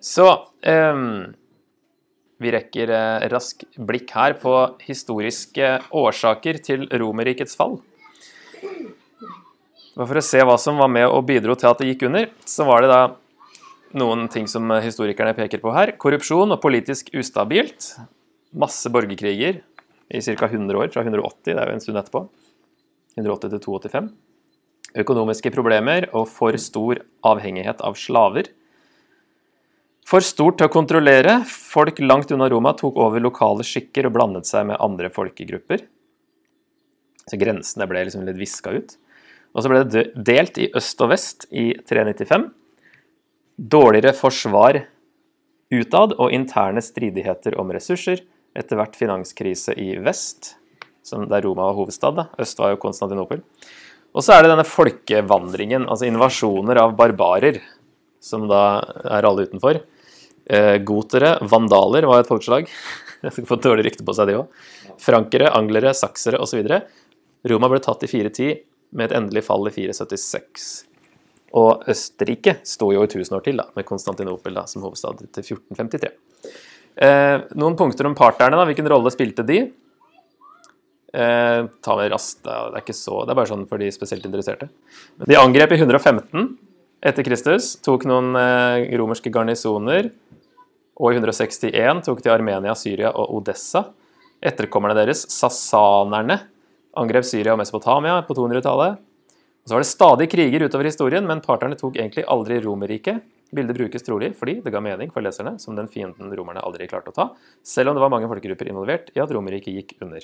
Så 0.01 0.25
um, 0.65 1.35
vi 2.41 2.51
rekker 2.55 2.91
eh, 2.95 3.29
rask 3.31 3.63
blikk 3.77 4.11
her 4.17 4.35
på 4.41 4.55
historiske 4.83 5.77
årsaker 5.93 6.61
til 6.65 6.87
Romerrikets 6.89 7.57
fall. 7.59 7.79
For 9.91 10.17
å 10.17 10.23
se 10.23 10.41
hva 10.47 10.55
som 10.61 10.79
var 10.81 10.89
med 10.91 11.07
og 11.09 11.25
bidro 11.27 11.55
til 11.59 11.69
at 11.69 11.81
det 11.81 11.91
gikk 11.91 12.07
under, 12.09 12.29
så 12.47 12.65
var 12.67 12.83
det 12.83 12.91
da 12.91 13.01
noen 13.99 14.27
ting 14.31 14.47
som 14.47 14.71
historikerne 14.81 15.35
peker 15.37 15.61
på 15.61 15.73
her. 15.75 15.93
Korrupsjon 15.99 16.55
og 16.55 16.61
politisk 16.63 17.11
ustabilt. 17.17 17.93
Masse 18.55 18.89
borgerkriger 18.91 19.61
i 20.11 20.21
ca. 20.23 20.47
100 20.47 20.79
år, 20.79 20.91
fra 20.93 21.03
180, 21.03 21.53
det 21.53 21.59
er 21.59 21.69
jo 21.69 21.77
en 21.77 21.83
stund 21.83 21.99
etterpå. 21.99 22.25
180 23.19 23.53
til 23.53 23.63
285. 23.67 24.09
Økonomiske 25.03 25.51
problemer 25.55 26.07
og 26.11 26.27
for 26.31 26.55
stor 26.59 26.99
avhengighet 27.27 27.83
av 27.83 27.95
slaver. 27.99 28.49
For 30.11 30.19
stort 30.19 30.57
til 30.59 30.67
å 30.67 30.73
kontrollere. 30.73 31.37
Folk 31.47 32.01
langt 32.03 32.33
unna 32.35 32.49
Roma 32.51 32.73
tok 32.75 32.97
over 32.99 33.23
lokale 33.23 33.63
skikker 33.63 34.09
og 34.09 34.15
blandet 34.17 34.49
seg 34.49 34.65
med 34.67 34.81
andre 34.83 35.07
folkegrupper. 35.13 35.85
Så 37.23 37.39
grensene 37.39 37.87
ble 37.87 38.01
liksom 38.03 38.25
litt 38.27 38.39
viska 38.41 38.73
ut. 38.75 38.97
Og 39.55 39.63
så 39.63 39.71
ble 39.71 39.85
det 39.87 40.03
delt 40.27 40.59
i 40.59 40.67
øst 40.75 40.99
og 41.03 41.13
vest 41.13 41.45
i 41.55 41.69
395. 41.87 42.49
Dårligere 43.71 44.11
forsvar 44.17 44.81
utad 45.71 46.17
og 46.17 46.35
interne 46.35 46.83
stridigheter 46.83 47.55
om 47.61 47.71
ressurser. 47.71 48.25
Etter 48.51 48.81
hvert 48.81 48.97
finanskrise 48.99 49.77
i 49.79 49.93
vest, 50.03 50.57
der 51.07 51.45
Roma 51.47 51.69
var 51.69 51.77
hovedstad. 51.79 52.19
Da. 52.19 52.27
Øst 52.35 52.59
var 52.59 52.73
jo 52.73 52.81
Konstantinopel. 52.83 53.45
Og 54.11 54.27
så 54.27 54.35
er 54.35 54.43
det 54.43 54.51
denne 54.51 54.67
folkevandringen, 54.67 55.87
altså 55.87 56.09
invasjoner 56.09 56.81
av 56.83 56.97
barbarer, 56.99 57.61
som 58.19 58.43
da 58.51 58.81
er 59.07 59.23
alle 59.23 59.47
utenfor. 59.47 59.79
Eh, 60.51 60.77
gotere, 60.83 61.37
vandaler 61.47 62.03
var 62.09 62.21
et 62.21 62.27
folkeslag. 62.27 62.67
Jeg 63.23 63.45
Fått 63.47 63.63
dårlig 63.63 63.85
rykte 63.87 64.03
på 64.03 64.15
seg, 64.17 64.27
de 64.27 64.39
òg. 64.41 64.63
Frankere, 64.99 65.51
anglere, 65.55 65.93
saksere 65.95 66.41
osv. 66.43 66.65
Roma 67.47 67.69
ble 67.71 67.79
tatt 67.83 68.03
i 68.03 68.09
410, 68.11 68.57
med 68.91 69.07
et 69.07 69.15
endelig 69.15 69.45
fall 69.47 69.69
i 69.69 69.73
476. 69.73 70.71
Og 71.61 71.85
Østerrike 71.91 72.57
sto 72.67 72.89
jo 72.91 73.03
i 73.03 73.07
1000 73.07 73.37
år 73.37 73.45
til, 73.45 73.61
da, 73.61 73.69
med 73.77 73.87
Konstantinopel 73.87 74.57
da, 74.59 74.65
som 74.67 74.83
hovedstad 74.83 75.21
til 75.23 75.45
1453. 75.55 76.11
Eh, 77.01 77.37
noen 77.59 77.77
punkter 77.79 78.09
om 78.09 78.17
parterne. 78.17 78.59
da, 78.59 78.65
Hvilken 78.67 78.89
rolle 78.91 79.13
spilte 79.13 79.45
de? 79.47 79.61
Eh, 81.11 81.61
ta 81.83 81.95
med 81.99 82.11
raskt, 82.11 82.43
det 82.43 82.51
er 82.55 82.81
ikke 82.83 82.95
så, 82.95 83.23
det 83.23 83.33
er 83.33 83.39
bare 83.39 83.51
sånn 83.51 83.65
for 83.67 83.79
de 83.79 83.87
spesielt 83.91 84.27
interesserte. 84.27 84.67
De 85.27 85.39
angrep 85.39 85.75
i 85.75 85.79
115 85.79 86.51
etter 87.01 87.25
Kristus, 87.25 87.73
tok 87.83 88.05
noen 88.07 88.35
eh, 88.39 88.91
romerske 88.99 89.31
garnisoner. 89.33 90.11
Og 91.01 91.15
i 91.15 91.17
161 91.17 92.03
tok 92.05 92.21
de 92.21 92.29
Armenia, 92.29 92.75
Syria 92.77 93.09
og 93.17 93.33
Odessa. 93.39 93.87
Etterkommerne 94.41 94.97
deres, 94.97 95.25
sasanerne, 95.33 96.37
angrep 96.97 97.25
Syria 97.25 97.55
og 97.55 97.61
Mesopotamia 97.61 98.19
på 98.27 98.37
200-tallet. 98.37 99.01
Så 99.65 99.75
var 99.75 99.83
det 99.83 99.89
stadig 99.89 100.27
kriger 100.31 100.65
utover 100.65 100.89
historien, 100.89 101.25
men 101.25 101.41
parterne 101.45 101.77
tok 101.77 101.97
egentlig 101.99 102.25
aldri 102.29 102.57
Romerriket. 102.63 103.21
Bildet 103.51 103.75
brukes 103.75 104.05
trolig 104.05 104.31
fordi 104.37 104.55
det 104.63 104.71
ga 104.73 104.79
mening 104.81 105.11
for 105.11 105.25
leserne, 105.25 105.57
som 105.59 105.75
den 105.75 105.89
fienden 105.91 106.31
romerne 106.37 106.63
aldri 106.63 106.87
klarte 106.89 107.11
å 107.11 107.15
ta, 107.17 107.25
selv 107.67 107.91
om 107.91 107.97
det 107.97 108.03
var 108.03 108.13
mange 108.13 108.29
folkegrupper 108.31 108.69
involvert 108.71 109.11
i 109.11 109.21
at 109.21 109.33
Romerriket 109.35 109.75
gikk 109.75 109.93
under. 110.05 110.23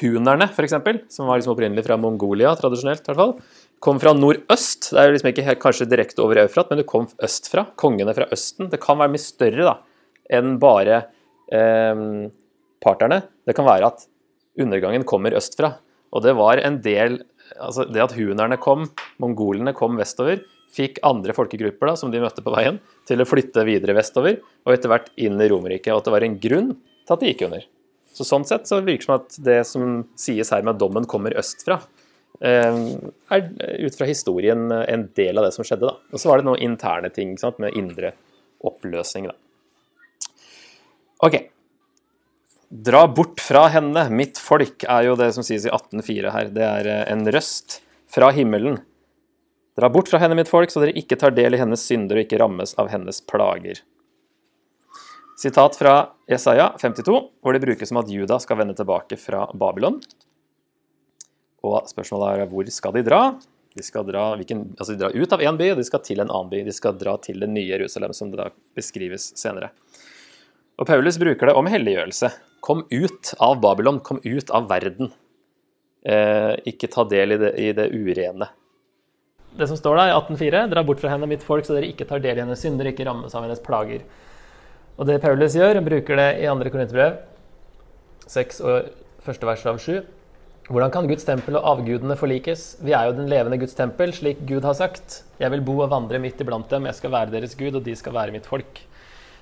Hunerne, 0.00 0.48
f.eks., 0.50 0.74
som 1.14 1.30
var 1.30 1.38
liksom 1.38 1.54
opprinnelig 1.54 1.84
fra 1.86 1.96
Mongolia, 2.02 2.50
tradisjonelt 2.58 3.04
i 3.04 3.12
hvert 3.12 3.20
fall, 3.20 3.36
kom 3.84 4.00
fra 4.02 4.10
nordøst. 4.16 4.90
Det 4.90 4.98
er 5.00 5.06
jo 5.06 5.14
liksom 5.14 5.30
ikke 5.30 5.46
helt, 5.46 5.62
kanskje 5.62 5.86
direkte 5.86 6.24
over 6.24 6.42
Eufrat, 6.42 6.72
men 6.72 6.82
det 6.82 6.88
kom 6.90 7.06
østfra. 7.22 7.68
Kongene 7.78 8.16
fra 8.16 8.26
Østen. 8.34 8.72
Det 8.72 8.82
kan 8.82 8.98
være 8.98 9.14
mye 9.14 9.22
større 9.22 9.68
da, 9.70 9.76
enn 10.32 10.58
bare 10.62 11.02
eh, 11.52 12.04
parterne. 12.84 13.22
Det 13.44 13.56
kan 13.56 13.68
være 13.68 13.92
at 13.92 14.06
undergangen 14.60 15.06
kommer 15.08 15.36
østfra. 15.36 15.74
Og 16.14 16.22
det 16.24 16.34
var 16.38 16.62
en 16.62 16.80
del 16.84 17.22
altså 17.60 17.84
Det 17.84 18.00
at 18.00 18.14
hunerne 18.16 18.56
kom, 18.56 18.86
mongolene 19.20 19.74
kom 19.76 19.98
vestover, 20.00 20.40
fikk 20.74 20.98
andre 21.06 21.34
folkegrupper 21.36 21.90
da, 21.90 21.94
som 22.00 22.10
de 22.10 22.22
møtte 22.22 22.42
på 22.42 22.54
veien, 22.54 22.80
til 23.06 23.20
å 23.20 23.26
flytte 23.28 23.66
videre 23.68 23.94
vestover, 23.98 24.38
og 24.64 24.72
etter 24.74 24.90
hvert 24.90 25.10
inn 25.20 25.36
i 25.38 25.48
Romerriket. 25.52 25.92
Og 25.92 26.00
at 26.00 26.08
det 26.08 26.14
var 26.16 26.26
en 26.26 26.38
grunn 26.40 26.72
til 26.74 27.14
at 27.14 27.22
de 27.22 27.30
gikk 27.30 27.44
under. 27.46 27.66
Så 28.14 28.26
Sånn 28.26 28.46
sett 28.48 28.70
så 28.70 28.80
virker 28.80 29.04
det 29.04 29.06
som 29.06 29.16
at 29.18 29.38
det 29.44 29.60
som 29.68 29.94
sies 30.18 30.50
her 30.54 30.64
med 30.64 30.76
at 30.76 30.82
dommen 30.82 31.06
kommer 31.10 31.36
østfra, 31.38 31.80
eh, 32.40 32.80
er 33.36 33.46
ut 33.84 33.98
fra 33.98 34.08
historien 34.08 34.66
en 34.80 35.08
del 35.14 35.38
av 35.38 35.46
det 35.46 35.54
som 35.54 35.66
skjedde. 35.66 35.92
da. 35.92 35.94
Og 36.12 36.18
så 36.18 36.32
var 36.32 36.40
det 36.40 36.48
noen 36.48 36.62
interne 36.64 37.12
ting 37.12 37.36
sant, 37.38 37.58
med 37.58 37.76
indre 37.76 38.14
oppløsning. 38.64 39.28
da. 39.30 39.36
Ok. 41.22 41.38
Dra 42.68 43.04
bort 43.08 43.40
fra 43.40 43.68
henne, 43.70 44.08
mitt 44.10 44.40
folk, 44.40 44.82
er 44.90 45.06
jo 45.06 45.14
det 45.18 45.30
som 45.36 45.46
sies 45.46 45.66
i 45.68 45.70
18.4 45.70 46.32
her. 46.34 46.50
Det 46.54 46.64
er 46.66 46.90
eh, 46.90 47.04
en 47.12 47.22
røst 47.30 47.78
fra 48.10 48.32
himmelen. 48.34 48.80
Dra 49.78 49.90
bort 49.90 50.10
fra 50.10 50.18
henne, 50.22 50.38
mitt 50.38 50.50
folk, 50.50 50.72
så 50.72 50.82
dere 50.82 50.96
ikke 50.98 51.18
tar 51.20 51.34
del 51.36 51.54
i 51.54 51.60
hennes 51.60 51.82
synder 51.86 52.18
og 52.18 52.26
ikke 52.26 52.40
rammes 52.42 52.74
av 52.80 52.90
hennes 52.90 53.20
plager. 53.30 53.82
Sitat 55.38 55.78
fra 55.78 55.94
Jesaja 56.30 56.72
52, 56.78 57.16
hvor 57.42 57.54
det 57.54 57.62
brukes 57.62 57.90
som 57.90 57.98
at 57.98 58.10
Juda 58.10 58.38
skal 58.42 58.60
vende 58.60 58.76
tilbake 58.78 59.18
fra 59.18 59.48
Babylon. 59.54 59.98
Og 61.66 61.88
spørsmålet 61.90 62.44
er 62.44 62.52
hvor 62.52 62.70
skal 62.70 62.94
de 62.94 63.02
dra? 63.06 63.22
De 63.74 63.82
skal 63.82 64.06
dra, 64.06 64.28
hvilken, 64.38 64.68
altså 64.78 64.94
de 64.94 65.00
drar 65.00 65.14
ut 65.14 65.32
av 65.34 65.42
én 65.42 65.58
by, 65.58 65.72
og 65.74 65.80
de 65.80 65.86
skal 65.86 66.02
til 66.06 66.22
en 66.22 66.30
annen 66.30 66.52
by. 66.52 66.62
De 66.66 66.74
skal 66.74 66.94
dra 66.98 67.16
til 67.22 67.42
det 67.42 67.50
nye 67.50 67.66
Jerusalem, 67.66 68.14
som 68.14 68.30
det 68.30 68.38
da 68.38 68.52
beskrives 68.78 69.32
senere. 69.38 69.72
Og 70.74 70.88
Paulus 70.88 71.18
bruker 71.20 71.50
det 71.50 71.54
om 71.54 71.68
helliggjørelse. 71.70 72.30
Kom 72.64 72.82
ut 72.90 73.34
av 73.42 73.60
Babylon, 73.62 74.00
kom 74.02 74.18
ut 74.24 74.50
av 74.50 74.66
verden. 74.70 75.12
Eh, 76.04 76.54
ikke 76.68 76.90
ta 76.90 77.04
del 77.08 77.36
i 77.36 77.38
det, 77.40 77.52
i 77.60 77.68
det, 77.76 77.86
urene. 77.94 78.48
Det 79.54 79.68
som 79.70 79.78
står 79.78 80.00
der 80.00 80.10
i 80.10 80.16
18,4.: 80.16 80.64
dra 80.72 80.82
bort 80.84 81.00
fra 81.00 81.12
henne 81.12 81.28
mitt 81.30 81.44
folk, 81.46 81.64
så 81.66 81.76
dere 81.76 81.92
ikke 81.92 82.08
tar 82.08 82.24
del 82.24 82.40
i 82.40 82.42
hennes 82.42 82.60
synder, 82.60 82.90
ikke 82.90 83.06
rammes 83.06 83.36
av 83.36 83.46
hennes 83.46 83.62
plager. 83.62 84.02
Og 84.98 85.06
det 85.06 85.20
Paulus 85.22 85.54
gjør, 85.54 85.80
bruker 85.86 86.18
det 86.18 86.28
i 86.42 86.50
2. 86.50 86.70
Korinterbrev 86.74 87.22
6 88.30 88.60
og 88.64 88.90
første 89.24 89.48
vers 89.48 89.64
av 89.70 89.78
7. 89.82 90.02
Hvordan 90.64 90.90
kan 90.90 91.06
Guds 91.06 91.26
tempel 91.28 91.58
og 91.58 91.66
avgudene 91.74 92.16
forlikes? 92.16 92.78
Vi 92.80 92.94
er 92.96 93.10
jo 93.10 93.16
den 93.18 93.28
levende 93.28 93.58
Guds 93.60 93.76
tempel, 93.76 94.14
slik 94.16 94.42
Gud 94.48 94.64
har 94.64 94.76
sagt. 94.78 95.22
Jeg 95.38 95.52
vil 95.52 95.64
bo 95.66 95.76
og 95.84 95.90
vandre 95.92 96.20
midt 96.22 96.40
iblant 96.40 96.70
dem, 96.72 96.86
jeg 96.88 96.98
skal 96.98 97.12
være 97.12 97.34
deres 97.34 97.56
Gud, 97.58 97.76
og 97.76 97.84
de 97.84 97.94
skal 97.98 98.16
være 98.16 98.32
mitt 98.34 98.48
folk. 98.48 98.80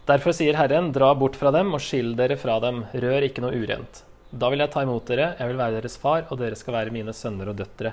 Derfor 0.09 0.35
sier 0.35 0.57
Herren, 0.59 0.91
dra 0.91 1.13
bort 1.15 1.37
fra 1.39 1.53
dem 1.55 1.71
og 1.77 1.83
skill 1.83 2.17
dere 2.19 2.35
fra 2.41 2.57
dem, 2.65 2.83
rør 2.91 3.23
ikke 3.23 3.45
noe 3.45 3.55
urent. 3.55 4.03
Da 4.35 4.49
vil 4.51 4.65
jeg 4.65 4.73
ta 4.73 4.83
imot 4.83 5.07
dere, 5.07 5.35
jeg 5.39 5.51
vil 5.51 5.61
være 5.61 5.77
deres 5.79 5.95
far, 6.01 6.25
og 6.27 6.41
dere 6.41 6.59
skal 6.59 6.75
være 6.75 6.95
mine 6.95 7.15
sønner 7.15 7.53
og 7.53 7.59
døtre, 7.61 7.93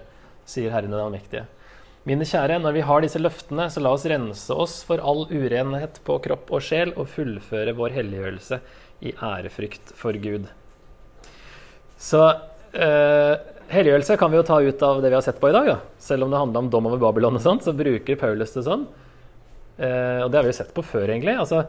sier 0.50 0.74
Herren 0.74 0.90
den 0.90 1.04
allmektige. 1.04 1.44
Mine 2.10 2.26
kjære, 2.26 2.58
når 2.64 2.74
vi 2.74 2.86
har 2.88 3.04
disse 3.04 3.20
løftene, 3.22 3.68
så 3.70 3.84
la 3.84 3.92
oss 3.94 4.08
rense 4.10 4.56
oss 4.56 4.80
for 4.88 5.04
all 5.04 5.28
urenhet 5.30 6.00
på 6.08 6.16
kropp 6.24 6.50
og 6.50 6.64
sjel, 6.66 6.96
og 6.98 7.12
fullføre 7.12 7.76
vår 7.78 7.94
helliggjørelse 8.00 8.58
i 9.06 9.14
ærefrykt 9.14 9.92
for 10.00 10.18
Gud. 10.24 10.48
Så 12.00 12.24
eh, 12.74 13.36
helliggjørelse 13.70 14.18
kan 14.18 14.32
vi 14.32 14.40
jo 14.40 14.48
ta 14.48 14.58
ut 14.64 14.88
av 14.88 15.04
det 15.04 15.12
vi 15.12 15.20
har 15.20 15.28
sett 15.28 15.44
på 15.44 15.52
i 15.52 15.54
dag. 15.54 15.70
Da. 15.76 15.78
Selv 16.02 16.26
om 16.26 16.34
det 16.34 16.42
handler 16.42 16.64
om 16.64 16.72
dom 16.74 16.90
over 16.90 17.04
Babylon, 17.04 17.38
og 17.38 17.46
sånt, 17.46 17.68
så 17.68 17.76
bruker 17.76 18.18
Paulus 18.18 18.56
det 18.56 18.66
sånn. 18.66 18.88
Eh, 19.78 20.24
og 20.24 20.32
det 20.32 20.40
har 20.40 20.48
vi 20.48 20.56
jo 20.56 20.60
sett 20.64 20.74
på 20.74 20.88
før, 20.88 21.12
egentlig. 21.12 21.36
Altså, 21.38 21.68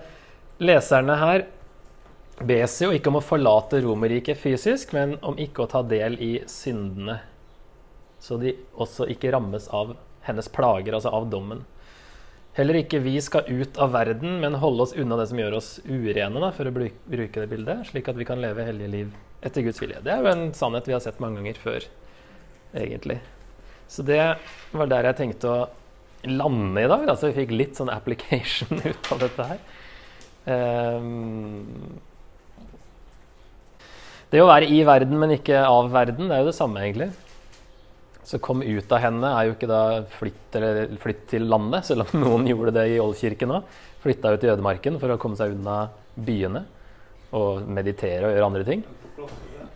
Leserne 0.60 1.16
her 1.16 1.46
bes 2.44 2.74
jo 2.82 2.90
ikke 2.92 3.08
om 3.08 3.18
å 3.20 3.24
forlate 3.24 3.80
Romerriket 3.84 4.38
fysisk, 4.40 4.92
men 4.96 5.16
om 5.24 5.38
ikke 5.40 5.64
å 5.64 5.70
ta 5.70 5.80
del 5.84 6.18
i 6.20 6.32
syndene. 6.48 7.18
Så 8.20 8.36
de 8.40 8.52
også 8.76 9.08
ikke 9.12 9.32
rammes 9.32 9.68
av 9.72 9.94
hennes 10.26 10.50
plager, 10.52 10.96
altså 10.96 11.12
av 11.16 11.30
dommen. 11.32 11.64
Heller 12.56 12.80
ikke 12.80 13.00
vi 13.00 13.14
skal 13.24 13.48
ut 13.48 13.78
av 13.80 13.94
verden, 13.94 14.40
men 14.42 14.58
holde 14.60 14.84
oss 14.84 14.94
unna 14.98 15.16
det 15.20 15.28
som 15.30 15.40
gjør 15.40 15.56
oss 15.60 15.72
urene, 15.86 16.42
da, 16.42 16.50
for 16.52 16.68
å 16.68 16.74
bruke 16.74 17.40
det 17.40 17.48
bildet, 17.48 17.84
slik 17.88 18.10
at 18.10 18.18
vi 18.18 18.26
kan 18.28 18.40
leve 18.42 18.66
hellige 18.66 18.92
liv 18.92 19.12
etter 19.46 19.64
Guds 19.64 19.80
vilje. 19.80 20.02
Det 20.04 20.12
er 20.12 20.24
jo 20.24 20.32
en 20.32 20.48
sannhet 20.56 20.88
vi 20.90 20.96
har 20.96 21.04
sett 21.04 21.20
mange 21.22 21.40
ganger 21.40 21.60
før, 21.62 21.86
egentlig. 22.76 23.20
Så 23.90 24.04
det 24.06 24.22
var 24.76 24.90
der 24.90 25.08
jeg 25.08 25.22
tenkte 25.22 25.50
å 25.54 25.60
lande 26.28 26.84
i 26.84 26.90
dag. 26.90 27.06
Altså 27.08 27.30
vi 27.30 27.38
fikk 27.40 27.54
litt 27.54 27.78
sånn 27.78 27.92
application 27.92 28.82
ut 28.90 29.14
av 29.14 29.22
dette 29.24 29.46
her. 29.54 29.62
Um, 30.46 31.98
det 34.30 34.38
å 34.42 34.46
være 34.46 34.68
i 34.70 34.84
verden, 34.86 35.18
men 35.18 35.34
ikke 35.34 35.58
av 35.66 35.90
verden, 35.90 36.30
det 36.30 36.36
er 36.36 36.44
jo 36.44 36.52
det 36.52 36.56
samme, 36.58 36.84
egentlig. 36.84 37.10
Så 38.30 38.38
kom 38.38 38.62
ut 38.62 38.92
av 38.94 39.02
henne 39.02 39.30
er 39.34 39.48
jo 39.48 39.56
ikke 39.56 39.70
da 39.70 39.82
flytt, 40.14 40.58
flytt 41.02 41.24
til 41.32 41.48
landet, 41.50 41.88
selv 41.88 42.06
om 42.06 42.22
noen 42.22 42.46
gjorde 42.46 42.76
det 42.78 42.86
i 42.92 43.00
Oldkirken 43.02 43.56
òg. 43.56 43.78
Flytta 44.04 44.36
ut 44.36 44.46
i 44.46 44.52
ødemarken 44.52 45.00
for 45.02 45.10
å 45.10 45.18
komme 45.20 45.38
seg 45.40 45.56
unna 45.56 45.82
byene 46.14 46.62
og 47.36 47.66
meditere 47.66 48.28
og 48.28 48.36
gjøre 48.36 48.50
andre 48.52 48.66
ting. 48.68 48.86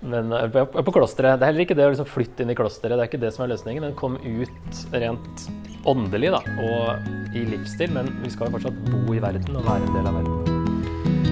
Men 0.05 0.33
eh, 0.37 0.49
på, 0.53 0.85
på 0.87 0.95
klosteret. 0.95 1.41
Det 1.41 1.47
er 1.47 1.53
heller 1.53 1.67
ikke 1.67 1.77
det 1.79 1.89
å 1.89 1.93
liksom 1.95 2.11
flytte 2.13 2.45
inn 2.45 2.55
i 2.55 2.59
klosteret, 2.59 2.95
det 2.95 3.07
er 3.07 3.11
ikke 3.11 3.23
det 3.25 3.35
som 3.35 3.47
er 3.47 3.55
løsningen. 3.57 3.89
Men 3.89 3.99
kom 3.99 4.19
ut 4.23 4.83
rent 4.95 5.47
åndelig 5.89 6.35
da, 6.37 6.43
og 6.63 7.37
i 7.37 7.47
livsstil, 7.51 7.95
men 7.97 8.13
vi 8.23 8.33
skal 8.33 8.49
jo 8.49 8.59
fortsatt 8.59 8.85
bo 8.91 9.07
i 9.17 9.23
verden 9.25 9.59
og 9.59 9.67
være 9.67 9.89
en 9.89 9.97
del 9.99 10.13
av 10.13 10.21
verden 10.23 10.54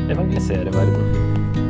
evangelisere 0.08 0.72
verden. 0.72 1.61